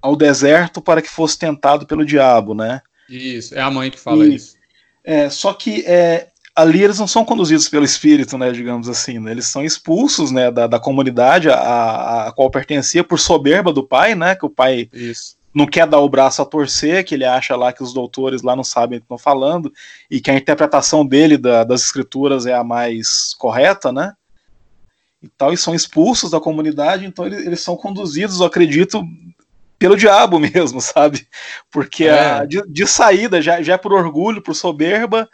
[0.00, 2.80] ao deserto para que fosse tentado pelo diabo, né?
[3.08, 4.56] Isso, é a mãe que fala e, isso.
[5.04, 9.32] É, só que é, ali eles não são conduzidos pelo Espírito, né, digamos assim, né,
[9.32, 14.14] eles são expulsos, né, da, da comunidade a, a, qual pertencia por soberba do pai,
[14.14, 17.56] né, que o pai isso não quer dar o braço a torcer, que ele acha
[17.56, 19.72] lá que os doutores lá não sabem o que estão falando,
[20.10, 24.14] e que a interpretação dele da, das escrituras é a mais correta, né?
[25.22, 29.02] E tal, e são expulsos da comunidade, então eles, eles são conduzidos, eu acredito,
[29.78, 31.26] pelo diabo mesmo, sabe?
[31.70, 32.20] Porque é.
[32.20, 35.28] a, de, de, saída já, já é por orgulho, por soberba,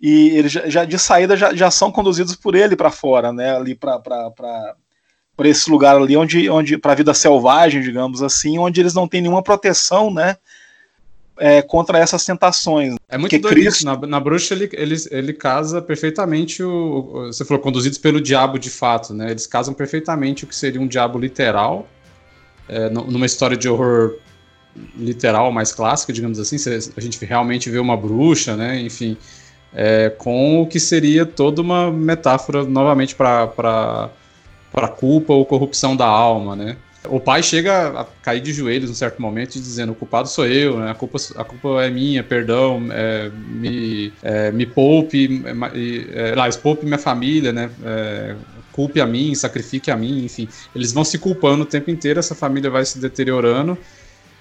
[0.00, 3.54] e eles já, já de saída já, já são conduzidos por ele para fora, né?
[3.54, 4.00] Ali para
[5.40, 9.08] para esse lugar ali onde, onde para a vida selvagem, digamos assim, onde eles não
[9.08, 10.36] têm nenhuma proteção, né?
[11.38, 12.96] É, contra essas tentações.
[13.08, 13.86] É muito doido Cristo...
[13.86, 17.28] Na, na, bruxa ele, ele, ele casa perfeitamente o.
[17.28, 19.30] Você falou, conduzidos pelo diabo de fato, né?
[19.30, 21.88] Eles casam perfeitamente o que seria um diabo literal,
[22.68, 24.16] é, numa história de horror
[24.94, 26.56] literal mais clássica, digamos assim.
[26.94, 28.78] A gente realmente vê uma bruxa, né?
[28.78, 29.16] Enfim.
[29.72, 34.10] É, com o que seria toda uma metáfora novamente para
[34.72, 36.76] para culpa ou corrupção da alma, né?
[37.08, 40.46] O pai chega a cair de joelhos em um certo momento dizendo: o culpado sou
[40.46, 40.90] eu, né?
[40.90, 45.42] a, culpa, a culpa é minha, perdão, é, me, é, me poupe,
[46.12, 47.70] é, lá, poupe minha família, né?
[47.82, 48.34] É,
[48.70, 50.46] culpe a mim, sacrifique a mim, enfim.
[50.74, 53.78] Eles vão se culpando o tempo inteiro, essa família vai se deteriorando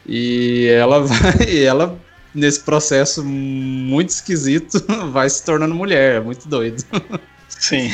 [0.05, 1.97] e ela vai, ela
[2.35, 6.83] nesse processo muito esquisito vai se tornando mulher, é muito doido.
[7.59, 7.91] Sim.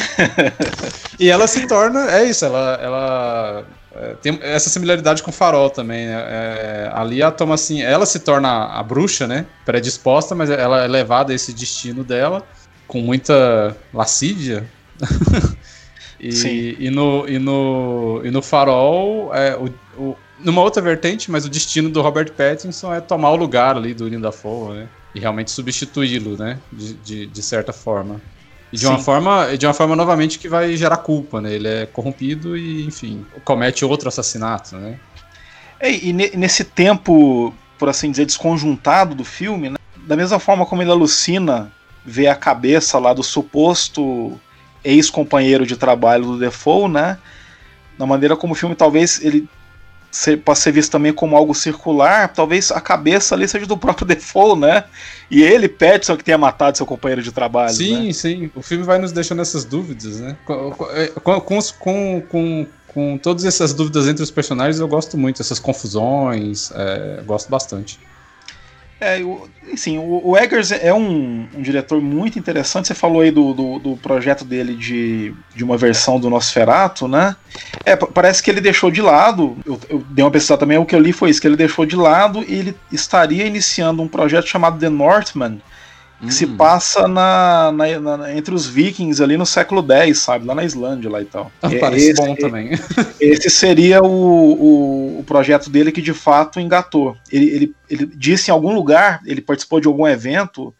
[1.20, 5.70] e ela se torna, é isso, ela, ela é, tem essa similaridade com o Farol
[5.70, 6.14] também, né?
[6.14, 9.46] É, ali a toma assim, ela se torna a bruxa, né?
[9.66, 12.44] Predisposta, mas ela é levada a esse destino dela
[12.88, 14.70] com muita lascívia.
[16.20, 16.76] e, Sim.
[16.78, 21.50] e, no, e, no, e no Farol, é, o, o, numa outra vertente, mas o
[21.50, 24.88] destino do Robert Pattinson é tomar o lugar ali do Linda Dafoe, né?
[25.16, 26.60] E realmente substituí-lo, né?
[26.72, 28.22] De, de, de certa forma.
[28.76, 31.54] E de uma forma, de uma forma novamente que vai gerar culpa, né?
[31.54, 35.00] Ele é corrompido e, enfim, comete outro assassinato, né?
[35.80, 39.76] É, e nesse tempo, por assim dizer, desconjuntado do filme, né?
[40.06, 41.72] da mesma forma como ele alucina
[42.06, 44.40] ver a cabeça lá do suposto
[44.84, 47.18] ex-companheiro de trabalho do Defoe, né?
[47.98, 49.50] Da maneira como o filme talvez ele
[50.16, 54.08] ser, pode ser visto também como algo circular, talvez a cabeça ali seja do próprio
[54.08, 54.86] Defoe, né?
[55.30, 57.74] E ele, Petson, que tenha matado seu companheiro de trabalho.
[57.74, 58.14] Sim, né?
[58.14, 58.52] sim.
[58.56, 60.38] O filme vai nos deixando essas dúvidas, né?
[60.46, 60.72] Com,
[61.22, 61.42] com,
[61.80, 67.22] com, com, com todas essas dúvidas entre os personagens, eu gosto muito, essas confusões, é,
[67.26, 68.00] gosto bastante.
[69.06, 69.22] É,
[69.72, 72.88] assim, o, o Eggers é um, um, diretor muito interessante.
[72.88, 77.36] Você falou aí do, do, do, projeto dele de, de uma versão do Nosferatu, né?
[77.86, 79.56] É, parece que ele deixou de lado.
[79.64, 81.86] Eu, eu dei uma pesquisada também, o que eu li foi isso: que ele deixou
[81.86, 85.62] de lado e ele estaria iniciando um projeto chamado The Northman,
[86.20, 86.32] que hum.
[86.32, 90.46] se passa na, na, na, entre os vikings ali no século X, sabe?
[90.46, 91.52] Lá na Islândia lá e tal.
[91.62, 92.72] Ah, parece esse, bom também.
[93.20, 97.18] Esse seria o, o, o, projeto dele que de fato engatou.
[97.30, 100.74] Ele, ele, ele disse em algum lugar, ele participou de algum evento,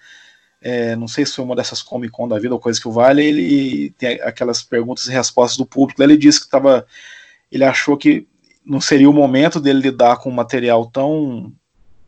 [0.62, 2.92] é, não sei se foi uma dessas Comic Con da vida ou coisa que o
[2.92, 6.02] vale, ele tem aquelas perguntas e respostas do público.
[6.02, 6.86] Ele disse que estava.
[7.52, 8.26] Ele achou que
[8.66, 11.52] não seria o momento dele lidar com um material tão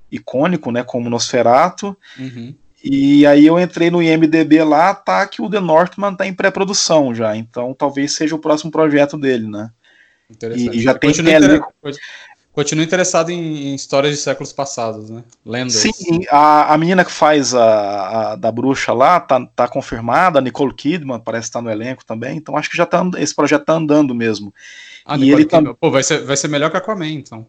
[0.10, 1.96] icônico, né, como Nosferatu.
[2.18, 6.34] Uhum e aí eu entrei no IMDB lá, tá que o The Northman tá em
[6.34, 9.72] pré-produção já, então talvez seja o próximo projeto dele, né?
[10.30, 10.78] Interessante.
[10.78, 11.62] E, já tem continua, inter...
[12.52, 15.24] continua interessado em, em, histórias de séculos passados, né?
[15.44, 15.74] Lendas.
[15.74, 20.42] Sim, a, a menina que faz a, a, da bruxa lá tá, tá confirmada, a
[20.42, 23.66] Nicole Kidman parece estar tá no elenco também, então acho que já tá esse projeto
[23.66, 24.54] tá andando mesmo.
[25.04, 25.74] Ah, e Nicole ele Kidman.
[25.74, 25.78] Tá...
[25.80, 27.48] Pô, vai ser, vai ser melhor que a Aquaman, então.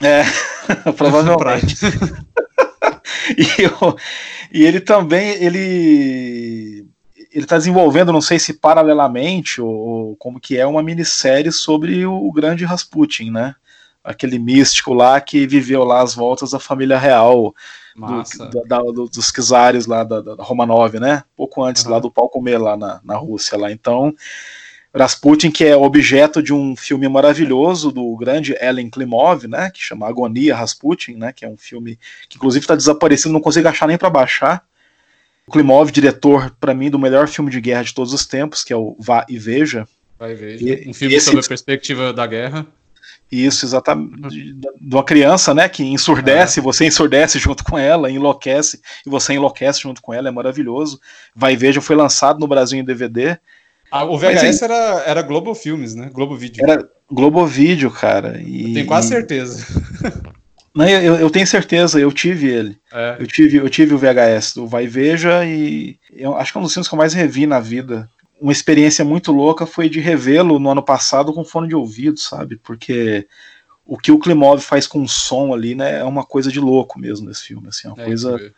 [0.00, 0.22] É,
[0.96, 1.76] provavelmente.
[3.38, 3.96] e, eu,
[4.52, 6.86] e ele também, ele
[7.32, 12.04] ele está desenvolvendo, não sei se paralelamente ou, ou, como que é, uma minissérie sobre
[12.04, 13.54] o, grande Rasputin, né?
[14.02, 17.54] Aquele místico lá que viveu lá as voltas da família real
[17.94, 21.22] do, da, do, dos czares lá da, da, Romanov, né?
[21.36, 21.92] Pouco antes uhum.
[21.92, 23.70] lá do pau comer lá na, na Rússia lá.
[23.70, 24.12] Então,
[24.94, 30.08] Rasputin, que é objeto de um filme maravilhoso do grande Ellen Klimov, né, que chama
[30.08, 31.98] Agonia Rasputin, né, que é um filme
[32.28, 34.64] que inclusive está desaparecido, não consigo achar nem para baixar.
[35.46, 38.72] O Klimov, diretor para mim do melhor filme de guerra de todos os tempos, que
[38.72, 39.86] é o Vá e Veja.
[40.18, 40.64] Vá e Veja.
[40.64, 41.26] E, um filme esse...
[41.26, 42.66] sobre a perspectiva da guerra.
[43.30, 44.54] Isso, exatamente.
[44.54, 46.62] De uma criança, né, que ensurdece, é.
[46.62, 51.00] você ensurdece junto com ela, enlouquece, e você enlouquece junto com ela, é maravilhoso.
[51.34, 53.38] Vai e Veja foi lançado no Brasil em DVD.
[53.90, 56.10] Ah, o VHS Mas, era, era Globo Filmes, né?
[56.12, 56.62] Globo Vídeo.
[56.62, 58.40] Era Globo Vídeo, cara.
[58.40, 59.66] E, eu tenho quase certeza.
[60.72, 62.78] Não, eu, eu tenho certeza, eu tive ele.
[62.92, 63.16] É.
[63.18, 66.64] Eu, tive, eu tive o VHS do Vai Veja e eu acho que é um
[66.64, 68.08] dos filmes que eu mais revi na vida.
[68.40, 72.56] Uma experiência muito louca foi de revê-lo no ano passado com fone de ouvido, sabe?
[72.56, 73.26] Porque
[73.84, 76.98] o que o Klimov faz com o som ali, né, é uma coisa de louco
[76.98, 78.52] mesmo nesse filme, assim, é uma é coisa incrível.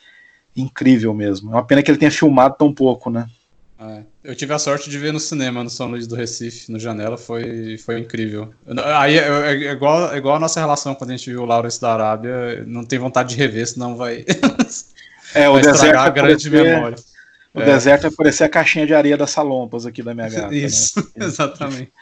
[0.54, 1.50] incrível mesmo.
[1.50, 3.26] É uma pena que ele tenha filmado tão pouco, né?
[3.82, 4.02] É.
[4.22, 7.18] Eu tive a sorte de ver no cinema, no São Luís do Recife, no Janela,
[7.18, 8.52] foi, foi incrível.
[8.96, 11.44] Aí é, é, é igual, é igual a nossa relação quando a gente viu o
[11.44, 14.24] Lawrence da Arábia, não tem vontade de rever, senão vai,
[15.34, 16.96] é, o vai deserto a grande parecer, memória.
[17.54, 17.64] O é.
[17.64, 20.48] deserto vai parecer a caixinha de areia das salompas aqui da minha gata.
[20.48, 20.56] Né?
[20.56, 21.26] Isso, né?
[21.26, 21.92] exatamente.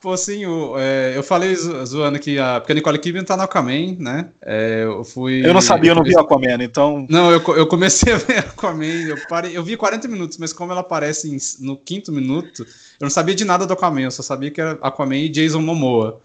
[0.00, 2.58] Pô, assim, eu, é, eu falei zoando que a.
[2.58, 4.30] Porque a Nicole Kidman tá no Aquaman, né?
[4.40, 5.46] É, eu fui.
[5.46, 7.06] Eu não sabia, eu, não vi Aquaman, então.
[7.10, 10.72] Não, eu, eu comecei a ver Aquaman, eu, parei, eu vi 40 minutos, mas como
[10.72, 14.22] ela aparece em, no quinto minuto, eu não sabia de nada do Aquaman, eu só
[14.22, 16.22] sabia que era Aquaman e Jason Momoa.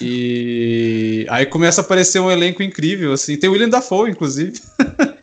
[0.00, 3.36] E aí começa a aparecer um elenco incrível, assim.
[3.36, 4.60] Tem o William Dafoe, inclusive.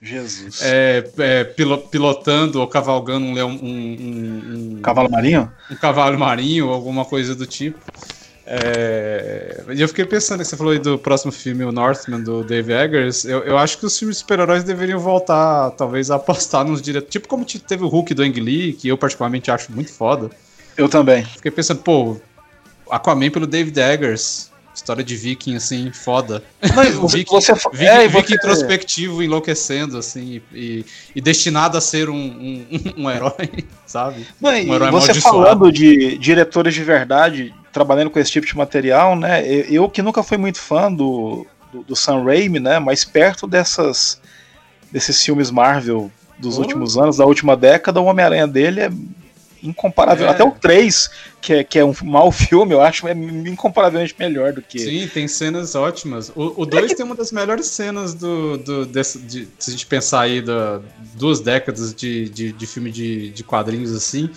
[0.00, 0.60] Jesus.
[0.62, 3.50] É, é, pilotando ou cavalgando um leão.
[3.50, 5.52] Um, um, um, cavalo marinho?
[5.70, 7.78] Um cavalo marinho, alguma coisa do tipo.
[8.50, 12.72] É, e eu fiquei pensando, você falou aí do próximo filme, o Northman, do Dave
[12.72, 13.24] Eggers.
[13.24, 17.12] Eu, eu acho que os filmes de super-heróis deveriam voltar, talvez, a apostar nos diretores.
[17.12, 20.30] Tipo como teve o Hulk do Ang Lee, que eu particularmente acho muito foda.
[20.76, 21.24] Eu também.
[21.24, 22.16] Fiquei pensando, pô,
[22.90, 24.47] Aquaman pelo David Eggers.
[24.78, 26.40] História de viking, assim, foda.
[26.72, 32.16] Mas viking, você, viking, é, viking introspectivo, enlouquecendo, assim, e, e, destinado a ser um,
[32.16, 32.66] um,
[32.96, 34.24] um herói, sabe?
[34.40, 39.16] Não, um herói você falando de diretores de verdade, trabalhando com esse tipo de material,
[39.16, 39.44] né?
[39.44, 42.78] Eu que nunca fui muito fã do, do, do Sam Raimi, né?
[42.78, 44.20] Mas perto dessas
[44.92, 46.08] desses filmes Marvel
[46.38, 46.60] dos oh.
[46.60, 48.90] últimos anos, da última década, o Homem-Aranha dele é
[49.62, 50.26] incomparável.
[50.26, 50.30] É.
[50.30, 54.52] Até o 3, que é, que é um mau filme, eu acho é incomparavelmente melhor
[54.52, 54.78] do que.
[54.78, 56.32] Sim, tem cenas ótimas.
[56.34, 56.94] O 2 é que...
[56.94, 58.58] tem uma das melhores cenas do.
[58.58, 60.80] do desse, de, se a gente pensar aí da
[61.14, 64.30] duas décadas de, de, de filme de, de quadrinhos assim.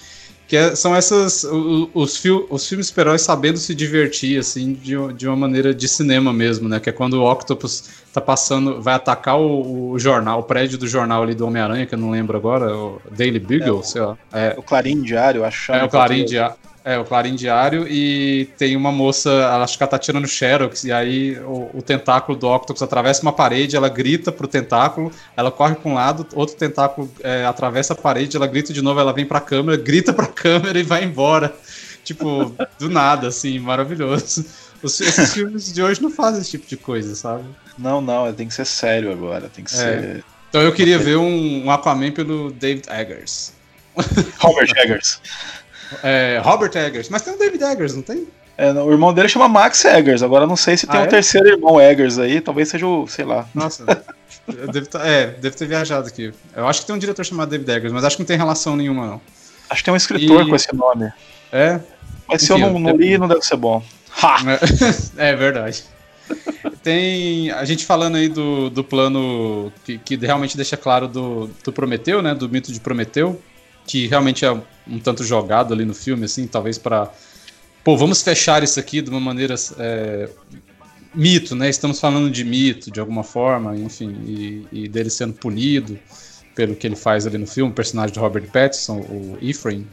[0.51, 1.45] Que é, são essas.
[1.45, 5.87] Os, os, fil, os filmes super-heróis sabendo se divertir, assim, de, de uma maneira de
[5.87, 6.77] cinema mesmo, né?
[6.77, 10.85] Que é quando o Octopus tá passando, vai atacar o, o jornal, o prédio do
[10.85, 14.17] jornal ali do Homem-Aranha, que eu não lembro agora, o Daily Bugle, é, sei lá.
[14.33, 15.71] É, o Clarim Diário, acho.
[15.71, 16.57] É, o Clarim Diário.
[16.83, 19.29] É, o Clarim Diário, e tem uma moça,
[19.61, 23.31] acho que ela tá tirando Xerox, e aí o, o, tentáculo do Octopus atravessa uma
[23.31, 27.95] parede, ela grita pro tentáculo, ela corre pra um lado, outro tentáculo é, atravessa a
[27.95, 31.53] parede, ela grita de novo, ela vem pra câmera, grita pra câmera e vai embora.
[32.03, 34.43] Tipo, do nada, assim, maravilhoso.
[34.81, 37.43] Os, esses filmes de hoje não fazem esse tipo de coisa, sabe?
[37.77, 39.77] Não, não, tem que ser sério agora, tem que é.
[39.77, 40.25] ser...
[40.49, 43.53] Então eu queria ver um, um Aquaman pelo David Eggers.
[44.39, 45.21] Robert Eggers.
[46.03, 47.09] É, Robert Eggers.
[47.09, 48.27] Mas tem o David Eggers, não tem?
[48.57, 50.21] É, o irmão dele chama Max Eggers.
[50.21, 51.09] Agora não sei se tem ah, um é?
[51.09, 52.39] terceiro irmão Eggers aí.
[52.41, 53.47] Talvez seja o, sei lá.
[53.53, 53.85] Nossa.
[54.47, 56.33] deve tá, é, deve ter viajado aqui.
[56.55, 58.75] Eu acho que tem um diretor chamado David Eggers, mas acho que não tem relação
[58.75, 59.21] nenhuma, não.
[59.69, 60.49] Acho que tem um escritor e...
[60.49, 61.11] com esse nome.
[61.51, 61.79] É?
[62.27, 63.83] Mas Enfim, se eu não, não li, não deve ser bom.
[64.21, 64.37] Ha!
[65.17, 65.83] É, é verdade.
[66.83, 71.71] Tem a gente falando aí do, do plano que, que realmente deixa claro do, do
[71.71, 72.33] Prometeu, né?
[72.33, 73.41] Do mito de Prometeu
[73.85, 74.51] que realmente é
[74.87, 77.11] um tanto jogado ali no filme, assim, talvez para
[77.83, 80.29] pô, vamos fechar isso aqui de uma maneira é,
[81.13, 81.69] mito, né?
[81.69, 85.97] Estamos falando de mito de alguma forma, enfim, e, e, dele sendo punido
[86.55, 89.87] pelo que ele faz ali no filme, o personagem de Robert Pattinson, o Ephraim.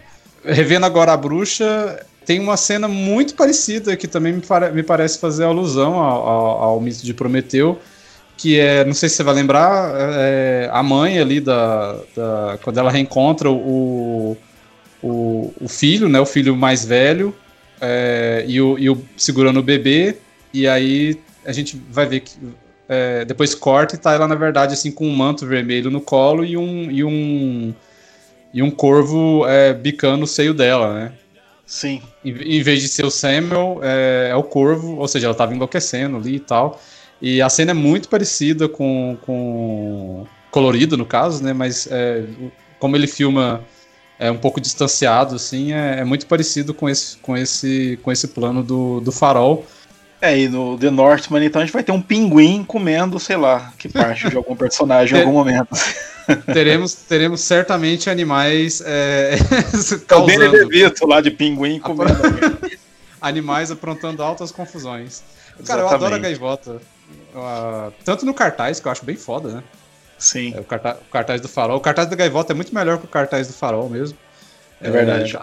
[0.45, 4.43] Revendo agora a bruxa, tem uma cena muito parecida que também me,
[4.75, 7.79] me parece fazer alusão ao, ao, ao mito de Prometeu,
[8.39, 12.79] que é, não sei se você vai lembrar, é, a mãe ali da, da, quando
[12.79, 14.37] ela reencontra o,
[15.03, 17.35] o, o filho, né, o filho mais velho,
[17.81, 20.17] é, e, o, e o segurando o bebê,
[20.55, 22.33] e aí a gente vai ver que
[22.89, 26.43] é, depois corta e tá ela na verdade assim com um manto vermelho no colo
[26.43, 27.75] e um e um
[28.55, 31.13] e um corvo é, bicando o seio dela, né?
[31.67, 32.01] Sim.
[32.25, 35.55] Em, em vez de ser o Samuel, é, é o corvo, ou seja, ela tava
[35.55, 36.81] enlouquecendo ali e tal.
[37.21, 41.53] E a cena é muito parecida com, com colorido no caso, né?
[41.53, 42.25] Mas é,
[42.79, 43.65] como ele filma
[44.19, 48.29] é um pouco distanciado, assim, é, é, muito parecido com esse, com esse, com esse
[48.29, 49.65] plano do, do farol.
[50.21, 53.73] É, e no The Northman, então, a gente vai ter um pinguim comendo, sei lá,
[53.79, 55.69] que parte de algum personagem em algum momento.
[56.53, 59.37] Teremos, teremos certamente animais é,
[60.09, 60.43] causando...
[60.43, 62.21] É o DeVito lá de pinguim comendo.
[63.23, 65.23] animais aprontando altas confusões.
[65.65, 65.91] Cara, Exatamente.
[65.91, 66.81] eu adoro a gaivota.
[67.39, 69.63] Uh, tanto no cartaz, que eu acho bem foda, né?
[70.19, 70.53] Sim.
[70.57, 71.77] É, o, cartaz, o, cartaz, do farol.
[71.77, 74.19] O cartaz da gaivota é muito melhor que o cartaz do farol mesmo.
[74.81, 75.39] É, é verdade.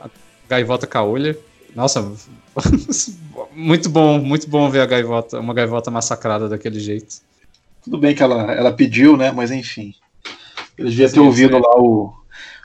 [0.50, 1.38] gaivota caolha.
[1.74, 2.12] Nossa,
[3.54, 7.18] muito bom, muito bom ver a gaivota, uma gaivota massacrada daquele jeito.
[7.84, 9.32] Tudo bem que ela, ela pediu, né?
[9.32, 9.94] Mas enfim.
[10.78, 12.14] Ele devia ter ouvido lá o,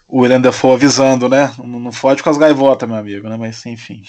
[0.09, 1.53] o William Defoe avisando, né?
[1.59, 3.37] Não, não fode com as gaivotas, meu amigo, né?
[3.37, 4.05] Mas enfim.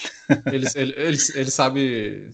[0.46, 2.30] Ele, ele, ele, ele sabe,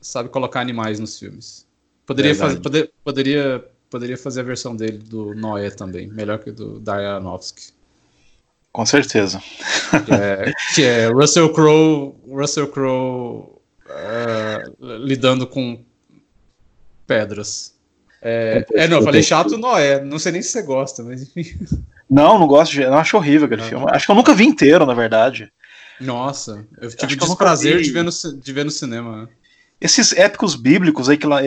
[0.00, 1.66] sabe colocar animais nos filmes.
[2.06, 6.78] Poderia, fazer, poder, poderia, poderia fazer a versão dele do Noé também, melhor que do
[6.78, 7.72] Dark Aronofsky.
[8.72, 9.40] Com certeza.
[10.04, 13.54] Que é, que é Russell Crowe, Russell Crowe
[13.86, 15.82] uh, lidando com
[17.06, 17.74] pedras.
[18.20, 20.02] É, é, não, eu falei chato, não é.
[20.02, 21.44] Não sei nem se você gosta, mas enfim.
[22.10, 22.80] Não, não gosto de.
[22.80, 23.68] Não acho horrível aquele não.
[23.68, 23.86] filme.
[23.88, 25.52] Acho que eu nunca vi inteiro, na verdade.
[26.00, 29.28] Nossa, eu tive o prazer de ver, no, de ver no cinema.
[29.84, 31.40] Esses épicos bíblicos aí que lá,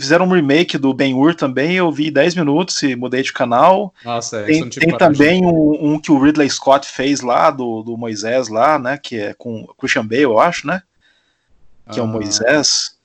[0.00, 3.92] fizeram um remake do Ben-Hur também, eu vi 10 minutos e mudei de canal.
[4.02, 7.94] Nossa, é, tem, tem também um, um, que o Ridley Scott fez lá, do, do
[7.98, 10.80] Moisés lá, né, que é com Christian Bale, eu acho, né?
[11.92, 12.02] Que ah.
[12.02, 12.12] é o ah.
[12.12, 12.96] Moisés.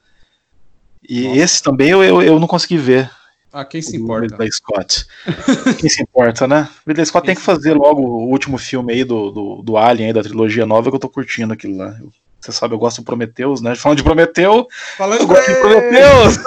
[1.03, 1.39] E Nossa.
[1.41, 3.11] esse também eu, eu, eu, não consegui ver.
[3.51, 4.27] Ah, quem se importa?
[4.27, 5.05] Ridley Scott.
[5.77, 6.69] quem se importa, né?
[6.87, 10.07] Ridley Scott quem tem que fazer logo o último filme aí do, do, do Alien,
[10.07, 11.99] aí, da trilogia nova, que eu tô curtindo aquilo lá.
[12.39, 13.75] Você sabe, eu gosto do Prometheus, né?
[13.75, 14.67] Falando de Prometeu,
[14.97, 16.37] Falando eu gosto de Prometheus!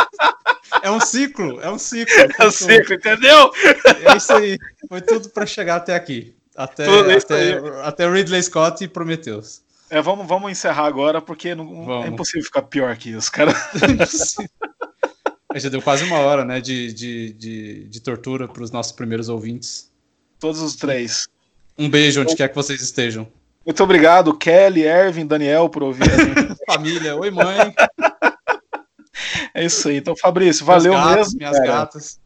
[0.82, 2.14] é um ciclo, é um ciclo.
[2.38, 3.50] É um ciclo, entendeu?
[4.06, 4.58] É isso aí.
[4.88, 6.34] Foi tudo para chegar até aqui.
[6.56, 9.62] Até, até, até Ridley Scott e Prometheus.
[9.90, 13.52] É, vamos, vamos encerrar agora, porque não, é impossível ficar pior que isso, cara.
[15.56, 19.28] Já deu quase uma hora, né, de, de, de, de tortura para os nossos primeiros
[19.28, 19.90] ouvintes.
[20.38, 21.26] Todos os três.
[21.76, 23.26] Um beijo onde quer que vocês estejam.
[23.70, 26.02] Muito obrigado, Kelly, Ervin, Daniel, por ouvir.
[26.66, 27.72] Família, oi mãe.
[29.54, 29.98] É isso aí.
[29.98, 31.38] Então, Fabrício, valeu gatos, mesmo.
[31.38, 31.66] Minhas cara.
[31.68, 32.20] gatas.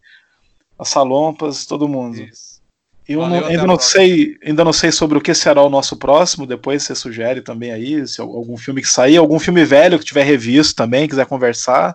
[0.78, 2.18] As salompas, todo mundo.
[2.18, 2.62] Isso.
[3.06, 6.46] Eu não, ainda não sei, ainda não sei sobre o que será o nosso próximo.
[6.46, 10.22] Depois você sugere também aí, se algum filme que sair, algum filme velho que tiver
[10.22, 11.94] revisto também, quiser conversar.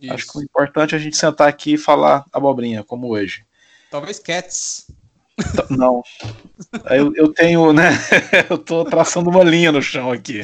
[0.00, 0.12] Isso.
[0.12, 3.44] Acho que o importante é a gente sentar aqui e falar abobrinha, como hoje.
[3.92, 4.88] Talvez Cats.
[5.70, 6.02] Não.
[6.90, 7.90] Eu, eu tenho, né?
[8.50, 10.42] Eu tô traçando uma linha no chão aqui.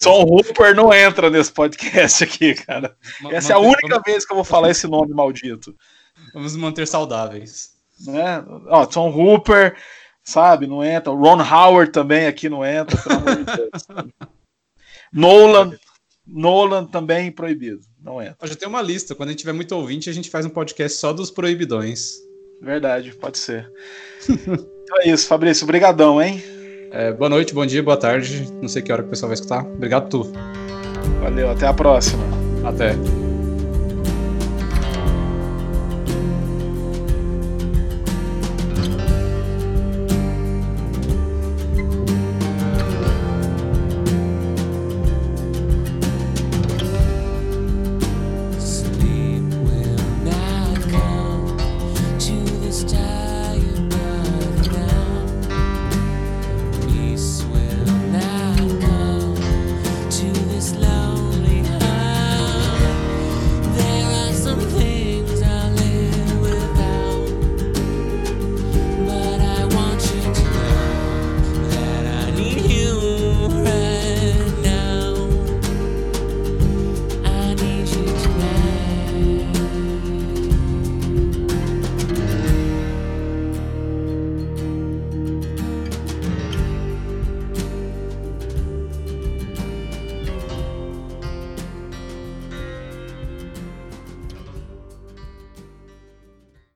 [0.00, 2.96] Tom Hooper não entra nesse podcast aqui, cara.
[3.30, 5.74] Essa é a única vez que eu vou falar esse nome maldito.
[6.32, 7.70] Vamos manter saudáveis.
[8.06, 8.44] Né?
[8.68, 9.76] Ó, Tom Hooper,
[10.24, 11.12] sabe, não entra.
[11.12, 13.86] Ron Howard também aqui não entra, pelo amor de Deus.
[15.12, 15.72] Nolan,
[16.26, 18.46] Nolan também proibido, não entra.
[18.46, 20.98] Já tem uma lista, quando a gente tiver muito ouvinte, a gente faz um podcast
[20.98, 22.27] só dos proibidões.
[22.60, 23.70] Verdade, pode ser.
[24.28, 26.42] então é isso, Fabrício, brigadão, hein?
[26.90, 28.48] É, boa noite, bom dia, boa tarde.
[28.60, 29.64] Não sei que hora que o pessoal vai escutar.
[29.64, 30.32] Obrigado, tu.
[31.20, 32.24] Valeu, até a próxima.
[32.64, 32.94] Até.